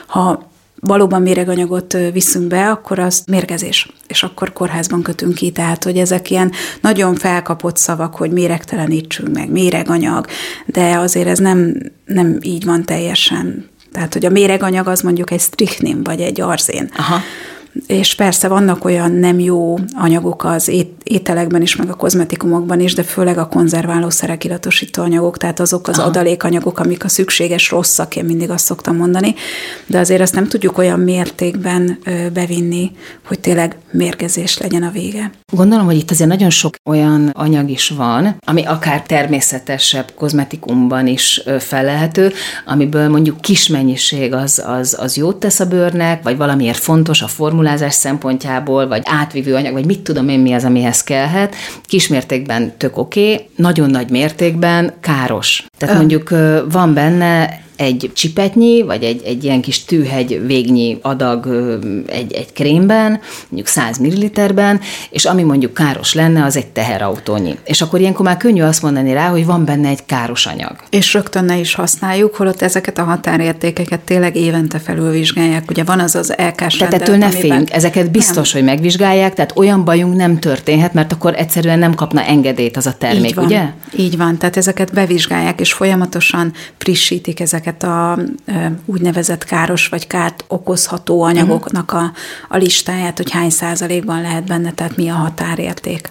ha 0.06 0.54
valóban 0.87 1.22
méreganyagot 1.22 1.96
viszünk 2.12 2.46
be, 2.46 2.70
akkor 2.70 2.99
az 2.99 3.22
mérgezés, 3.27 3.92
és 4.07 4.22
akkor 4.22 4.53
kórházban 4.53 5.03
kötünk 5.03 5.35
ki. 5.35 5.51
Tehát, 5.51 5.85
hogy 5.85 5.96
ezek 5.99 6.31
ilyen 6.31 6.53
nagyon 6.81 7.14
felkapott 7.14 7.77
szavak, 7.77 8.14
hogy 8.14 8.31
méregtelenítsünk 8.31 9.33
meg, 9.33 9.51
méreganyag, 9.51 10.27
de 10.66 10.99
azért 10.99 11.29
ez 11.29 11.38
nem, 11.38 11.77
nem 12.05 12.38
így 12.40 12.64
van 12.64 12.85
teljesen. 12.85 13.68
Tehát, 13.92 14.12
hogy 14.12 14.25
a 14.25 14.31
méreganyag 14.31 14.87
az 14.87 15.01
mondjuk 15.01 15.31
egy 15.31 15.40
strichnin, 15.40 16.03
vagy 16.03 16.20
egy 16.20 16.40
arzén. 16.40 16.90
Aha 16.96 17.20
és 17.86 18.14
persze 18.14 18.48
vannak 18.48 18.84
olyan 18.84 19.12
nem 19.12 19.38
jó 19.38 19.78
anyagok 19.94 20.44
az 20.44 20.72
ételekben 21.02 21.62
is, 21.62 21.76
meg 21.76 21.90
a 21.90 21.94
kozmetikumokban 21.94 22.80
is, 22.80 22.94
de 22.94 23.02
főleg 23.02 23.38
a 23.38 23.48
konzerválószerek, 23.48 24.44
illatosító 24.44 25.02
anyagok, 25.02 25.36
tehát 25.36 25.60
azok 25.60 25.88
az 25.88 25.98
Aha. 25.98 26.08
adalékanyagok, 26.08 26.78
amik 26.78 27.04
a 27.04 27.08
szükséges 27.08 27.70
rosszak, 27.70 28.16
én 28.16 28.24
mindig 28.24 28.50
azt 28.50 28.64
szoktam 28.64 28.96
mondani, 28.96 29.34
de 29.86 29.98
azért 29.98 30.20
ezt 30.20 30.34
nem 30.34 30.48
tudjuk 30.48 30.78
olyan 30.78 31.00
mértékben 31.00 31.98
bevinni, 32.32 32.90
hogy 33.26 33.40
tényleg 33.40 33.76
mérgezés 33.90 34.58
legyen 34.58 34.82
a 34.82 34.90
vége. 34.90 35.30
Gondolom, 35.52 35.84
hogy 35.84 35.96
itt 35.96 36.10
azért 36.10 36.28
nagyon 36.28 36.50
sok 36.50 36.74
olyan 36.84 37.30
anyag 37.32 37.70
is 37.70 37.88
van, 37.88 38.36
ami 38.46 38.64
akár 38.64 39.02
természetesebb 39.02 40.12
kozmetikumban 40.14 41.06
is 41.06 41.42
felelhető, 41.58 42.32
amiből 42.66 43.08
mondjuk 43.08 43.40
kis 43.40 43.68
mennyiség 43.68 44.32
az, 44.32 44.62
az, 44.66 44.96
az 45.00 45.16
jót 45.16 45.36
tesz 45.36 45.60
a 45.60 45.66
bőrnek, 45.66 46.22
vagy 46.22 46.36
valamiért 46.36 46.78
fontos 46.78 47.22
a 47.22 47.28
formulázás 47.66 47.94
szempontjából, 47.94 48.88
vagy 48.88 49.02
átvívő 49.05 49.55
anyag, 49.55 49.72
vagy 49.72 49.87
mit 49.87 50.00
tudom 50.00 50.29
én 50.29 50.40
mi 50.40 50.52
az, 50.52 50.64
amihez 50.64 51.02
kellhet. 51.02 51.55
Kismértékben 51.85 52.72
tök 52.76 52.96
oké, 52.96 53.33
okay, 53.33 53.48
nagyon 53.57 53.90
nagy 53.90 54.11
mértékben 54.11 54.92
káros. 55.00 55.64
Tehát 55.78 55.96
mondjuk 55.96 56.30
van 56.70 56.94
benne 56.94 57.64
egy 57.76 58.10
csipetnyi, 58.14 58.82
vagy 58.82 59.02
egy, 59.02 59.22
egy 59.24 59.44
ilyen 59.44 59.60
kis 59.60 59.84
tűhegy 59.84 60.46
végnyi 60.46 60.98
adag 61.02 61.46
egy, 62.06 62.32
egy 62.32 62.52
krémben, 62.52 63.20
mondjuk 63.48 63.66
100 63.66 63.98
ml-ben, 63.98 64.80
és 65.10 65.24
ami 65.24 65.42
mondjuk 65.42 65.74
káros 65.74 66.14
lenne, 66.14 66.44
az 66.44 66.56
egy 66.56 66.66
teherautónyi. 66.66 67.58
És 67.64 67.80
akkor 67.80 68.00
ilyenkor 68.00 68.24
már 68.24 68.36
könnyű 68.36 68.62
azt 68.62 68.82
mondani 68.82 69.12
rá, 69.12 69.28
hogy 69.28 69.46
van 69.46 69.64
benne 69.64 69.88
egy 69.88 70.06
káros 70.06 70.46
anyag. 70.46 70.76
És 70.90 71.14
rögtön 71.14 71.44
ne 71.44 71.58
is 71.58 71.74
használjuk, 71.74 72.34
holott 72.34 72.62
ezeket 72.62 72.98
a 72.98 73.02
határértékeket 73.02 74.00
tényleg 74.00 74.36
évente 74.36 74.78
felülvizsgálják. 74.78 75.70
Ugye 75.70 75.84
van 75.84 76.00
az 76.00 76.14
az 76.14 76.34
LK 76.38 76.54
Tehát 76.54 76.94
ettől 76.94 77.16
ne 77.16 77.30
féljünk, 77.30 77.72
ezeket 77.72 78.10
biztos, 78.10 78.52
nem. 78.52 78.62
hogy 78.62 78.72
megvizsgálják, 78.72 79.34
tehát 79.34 79.52
olyan 79.56 79.84
bajunk 79.84 80.16
nem 80.16 80.38
történhet, 80.38 80.92
mert 80.92 81.12
akkor 81.12 81.34
egyszerűen 81.36 81.78
nem 81.78 81.94
kapna 81.94 82.22
engedélyt 82.22 82.76
az 82.76 82.86
a 82.86 82.94
termék, 82.98 83.24
Így 83.24 83.34
van. 83.34 83.44
ugye? 83.44 83.64
Így 83.96 84.16
van, 84.16 84.38
tehát 84.38 84.56
ezeket 84.56 84.92
bevizsgálják, 84.92 85.60
és 85.66 85.72
folyamatosan 85.72 86.52
frissítik 86.79 87.40
ezeket 87.40 87.83
a 87.83 88.18
úgynevezett 88.85 89.44
káros 89.44 89.88
vagy 89.88 90.07
kárt 90.07 90.44
okozható 90.48 91.22
anyagoknak 91.22 91.92
a, 91.92 92.12
a 92.48 92.57
listáját, 92.57 93.16
hogy 93.16 93.31
hány 93.31 93.50
százalékban 93.50 94.20
lehet 94.20 94.46
benne, 94.46 94.72
tehát 94.72 94.96
mi 94.96 95.09
a 95.09 95.14
határérték. 95.14 96.09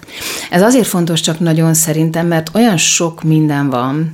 Ez 0.50 0.62
azért 0.62 0.86
fontos 0.86 1.20
csak 1.20 1.40
nagyon 1.40 1.74
szerintem, 1.74 2.26
mert 2.26 2.50
olyan 2.54 2.76
sok 2.76 3.22
minden 3.22 3.70
van, 3.70 4.10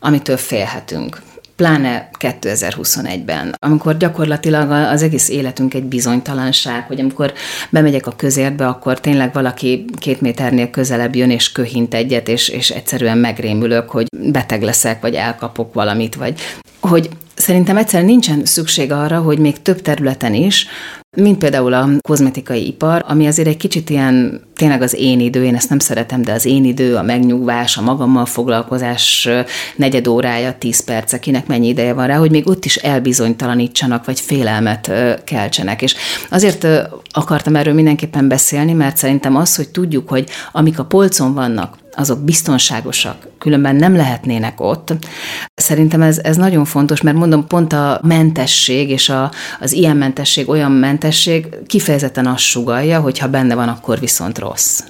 amitől 0.00 0.36
félhetünk 0.36 1.22
pláne 1.60 2.08
2021-ben, 2.18 3.54
amikor 3.58 3.96
gyakorlatilag 3.96 4.70
az 4.70 5.02
egész 5.02 5.28
életünk 5.28 5.74
egy 5.74 5.84
bizonytalanság, 5.84 6.86
hogy 6.86 7.00
amikor 7.00 7.32
bemegyek 7.70 8.06
a 8.06 8.12
közértbe, 8.16 8.66
akkor 8.66 9.00
tényleg 9.00 9.32
valaki 9.32 9.84
két 9.98 10.20
méternél 10.20 10.70
közelebb 10.70 11.14
jön 11.14 11.30
és 11.30 11.52
köhint 11.52 11.94
egyet, 11.94 12.28
és, 12.28 12.48
és 12.48 12.70
egyszerűen 12.70 13.18
megrémülök, 13.18 13.90
hogy 13.90 14.06
beteg 14.10 14.62
leszek, 14.62 15.00
vagy 15.00 15.14
elkapok 15.14 15.74
valamit, 15.74 16.14
vagy 16.14 16.40
hogy 16.80 17.08
szerintem 17.34 17.76
egyszerűen 17.76 18.10
nincsen 18.10 18.44
szükség 18.44 18.92
arra, 18.92 19.18
hogy 19.18 19.38
még 19.38 19.62
több 19.62 19.80
területen 19.82 20.34
is 20.34 20.66
mint 21.16 21.38
például 21.38 21.72
a 21.72 21.88
kozmetikai 22.00 22.66
ipar, 22.66 23.04
ami 23.08 23.26
azért 23.26 23.48
egy 23.48 23.56
kicsit 23.56 23.90
ilyen 23.90 24.40
tényleg 24.54 24.82
az 24.82 24.94
én 24.94 25.20
idő, 25.20 25.44
én 25.44 25.54
ezt 25.54 25.68
nem 25.68 25.78
szeretem, 25.78 26.22
de 26.22 26.32
az 26.32 26.44
én 26.44 26.64
idő, 26.64 26.96
a 26.96 27.02
megnyugvás, 27.02 27.76
a 27.76 27.82
magammal 27.82 28.26
foglalkozás 28.26 29.28
negyed 29.76 30.06
órája, 30.06 30.58
tíz 30.58 30.84
perc, 30.84 31.18
kinek 31.18 31.46
mennyi 31.46 31.68
ideje 31.68 31.92
van 31.92 32.06
rá, 32.06 32.16
hogy 32.16 32.30
még 32.30 32.48
ott 32.48 32.64
is 32.64 32.76
elbizonytalanítsanak, 32.76 34.04
vagy 34.04 34.20
félelmet 34.20 34.90
keltsenek. 35.24 35.82
És 35.82 35.94
azért 36.30 36.66
akartam 37.10 37.56
erről 37.56 37.74
mindenképpen 37.74 38.28
beszélni, 38.28 38.72
mert 38.72 38.96
szerintem 38.96 39.36
az, 39.36 39.56
hogy 39.56 39.68
tudjuk, 39.68 40.08
hogy 40.08 40.28
amik 40.52 40.78
a 40.78 40.84
polcon 40.84 41.34
vannak, 41.34 41.78
azok 41.96 42.24
biztonságosak, 42.24 43.28
különben 43.38 43.76
nem 43.76 43.96
lehetnének 43.96 44.60
ott. 44.60 44.92
Szerintem 45.54 46.02
ez, 46.02 46.18
ez 46.18 46.36
nagyon 46.36 46.64
fontos, 46.64 47.00
mert 47.00 47.16
mondom, 47.16 47.46
pont 47.46 47.72
a 47.72 48.00
mentesség 48.02 48.90
és 48.90 49.08
a, 49.08 49.30
az 49.60 49.72
ilyen 49.72 49.96
mentesség, 49.96 50.48
olyan 50.48 50.72
mentesség 50.72 50.98
kifejezetten 51.66 52.26
azt 52.26 52.42
sugalja, 52.42 53.00
hogy 53.00 53.18
ha 53.18 53.28
benne 53.28 53.54
van, 53.54 53.68
akkor 53.68 53.98
viszont 53.98 54.38
rossz. 54.38 54.80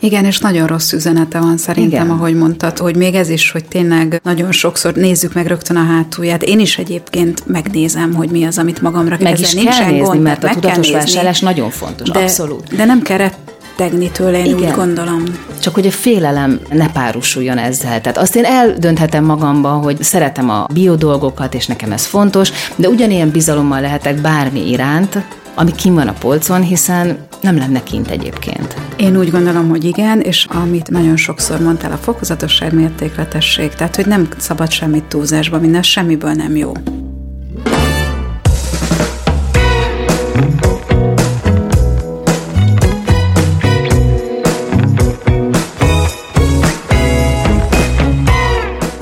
Igen, 0.00 0.24
és 0.24 0.38
nagyon 0.38 0.66
rossz 0.66 0.92
üzenete 0.92 1.38
van 1.38 1.56
szerintem, 1.56 2.04
Igen. 2.04 2.16
ahogy 2.16 2.34
mondtad, 2.34 2.78
hogy 2.78 2.96
még 2.96 3.14
ez 3.14 3.28
is, 3.28 3.50
hogy 3.50 3.64
tényleg 3.64 4.20
nagyon 4.24 4.52
sokszor 4.52 4.94
nézzük 4.94 5.34
meg 5.34 5.46
rögtön 5.46 5.76
a 5.76 5.84
hátulját. 5.84 6.42
Én 6.42 6.60
is 6.60 6.78
egyébként 6.78 7.46
megnézem, 7.46 8.14
hogy 8.14 8.30
mi 8.30 8.44
az, 8.44 8.58
amit 8.58 8.82
magamra 8.82 9.16
meg 9.20 9.38
is 9.40 9.54
kell 9.54 9.62
nézni, 9.62 9.98
gond, 9.98 10.22
mert 10.22 10.44
a 10.44 10.48
tudatos 10.48 10.90
vásárlás 10.90 11.40
nagyon 11.40 11.70
fontos, 11.70 12.08
de, 12.08 12.18
abszolút. 12.18 12.76
De 12.76 12.84
nem 12.84 13.02
kell 13.02 13.16
rettegni 13.16 14.10
tőle, 14.10 14.38
én 14.38 14.44
Igen. 14.44 14.68
úgy 14.68 14.74
gondolom. 14.74 15.22
Csak 15.60 15.74
hogy 15.74 15.86
a 15.86 15.90
félelem 15.90 16.60
ne 16.70 16.92
párosuljon 16.92 17.58
ezzel. 17.58 18.00
Tehát 18.00 18.18
azt 18.18 18.36
én 18.36 18.44
eldönthetem 18.44 19.24
magamban, 19.24 19.82
hogy 19.82 20.02
szeretem 20.02 20.50
a 20.50 20.66
biodolgokat, 20.72 21.54
és 21.54 21.66
nekem 21.66 21.92
ez 21.92 22.04
fontos, 22.04 22.50
de 22.76 22.88
ugyanilyen 22.88 23.30
bizalommal 23.30 23.80
lehetek 23.80 24.20
bármi 24.20 24.70
iránt, 24.70 25.18
ami 25.56 25.72
kim 25.72 25.94
van 25.94 26.08
a 26.08 26.12
polcon, 26.12 26.62
hiszen 26.62 27.18
nem 27.40 27.56
lenne 27.58 27.82
kint 27.82 28.10
egyébként. 28.10 28.76
Én 28.96 29.16
úgy 29.16 29.30
gondolom, 29.30 29.68
hogy 29.68 29.84
igen, 29.84 30.20
és 30.20 30.46
amit 30.48 30.90
nagyon 30.90 31.16
sokszor 31.16 31.60
mondtál, 31.60 31.92
a 31.92 31.96
fokozatosság 31.96 32.74
mértékletesség, 32.74 33.74
tehát 33.74 33.96
hogy 33.96 34.06
nem 34.06 34.28
szabad 34.36 34.70
semmit 34.70 35.04
túlzásba 35.04 35.58
minden, 35.58 35.82
semmiből 35.82 36.32
nem 36.32 36.56
jó. 36.56 36.72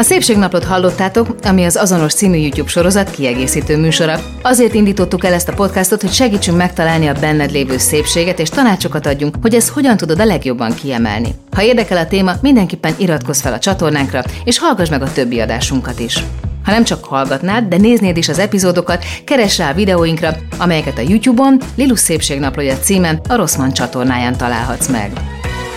Szépségnaplót 0.05 0.65
hallottátok, 0.65 1.35
ami 1.43 1.65
az 1.65 1.77
azonos 1.77 2.15
című 2.15 2.37
YouTube 2.37 2.69
sorozat 2.69 3.11
kiegészítő 3.11 3.77
műsora. 3.79 4.21
Azért 4.43 4.75
indítottuk 4.75 5.25
el 5.25 5.33
ezt 5.33 5.49
a 5.49 5.53
podcastot, 5.53 6.01
hogy 6.01 6.13
segítsünk 6.13 6.57
megtalálni 6.57 7.07
a 7.07 7.13
benned 7.13 7.51
lévő 7.51 7.79
szépséget, 7.79 8.39
és 8.39 8.49
tanácsokat 8.49 9.07
adjunk, 9.07 9.37
hogy 9.43 9.55
ezt 9.55 9.69
hogyan 9.69 9.97
tudod 9.97 10.21
a 10.21 10.25
legjobban 10.25 10.75
kiemelni. 10.75 11.35
Ha 11.51 11.63
érdekel 11.63 11.97
a 11.97 12.07
téma, 12.07 12.33
mindenképpen 12.41 12.95
iratkozz 12.99 13.41
fel 13.41 13.53
a 13.53 13.59
csatornánkra, 13.59 14.23
és 14.45 14.59
hallgass 14.59 14.89
meg 14.89 15.03
a 15.03 15.13
többi 15.13 15.41
adásunkat 15.41 16.01
is. 16.01 16.25
Ha 16.65 16.71
nem 16.71 16.85
csak 16.85 17.05
hallgatnád, 17.05 17.65
de 17.65 17.77
néznéd 17.77 18.17
is 18.17 18.29
az 18.29 18.39
epizódokat, 18.39 19.05
keress 19.25 19.59
rá 19.59 19.71
a 19.71 19.75
videóinkra, 19.75 20.37
amelyeket 20.59 20.99
a 20.99 21.05
YouTube-on 21.09 21.61
Lilus 21.77 22.01
Szépségnaplója 22.01 22.79
címen 22.79 23.21
a 23.29 23.37
Rosszman 23.37 23.73
csatornáján 23.73 24.37
találhatsz 24.37 24.89
meg. 24.89 25.13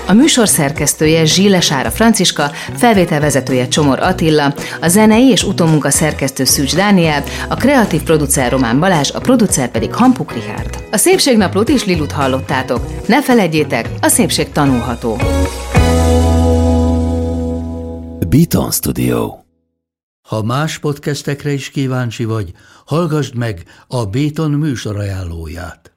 A 0.08 0.14
műsor 0.14 0.48
szerkesztője 0.48 1.26
Zsíle 1.26 1.60
Sára 1.62 1.92
Franciska, 1.92 2.52
felvételvezetője 2.76 3.68
Csomor 3.68 4.00
Attila, 4.00 4.54
a 4.82 4.88
zenei 4.88 5.28
és 5.28 5.44
utómunka 5.44 5.90
szerkesztő 5.90 6.44
Szűcs 6.44 6.76
Dániel, 6.76 7.24
a 7.50 7.56
kreatív 7.56 8.04
producer 8.04 8.52
Román 8.52 8.80
Balázs, 8.80 9.12
a 9.14 9.20
producer 9.20 9.72
pedig 9.72 9.94
Hampuk 9.94 10.34
Richard. 10.34 10.84
A 10.92 10.98
Szépségnaplót 10.98 11.70
is 11.70 11.86
Lilut 11.86 12.12
hallottátok. 12.12 13.08
Ne 13.08 13.24
felejtjétek, 13.24 13.90
a 14.02 14.08
szépség 14.08 14.52
tanulható. 14.52 15.18
Beaton 18.30 18.72
Studio 18.72 19.36
Ha 20.22 20.44
más 20.44 20.78
podcastekre 20.78 21.52
is 21.52 21.70
kíváncsi 21.70 22.26
vagy, 22.26 22.52
hallgassd 22.86 23.36
meg 23.36 23.64
a 23.88 24.06
Béton 24.06 24.52
műsor 24.52 24.98
ajánlóját. 25.00 25.97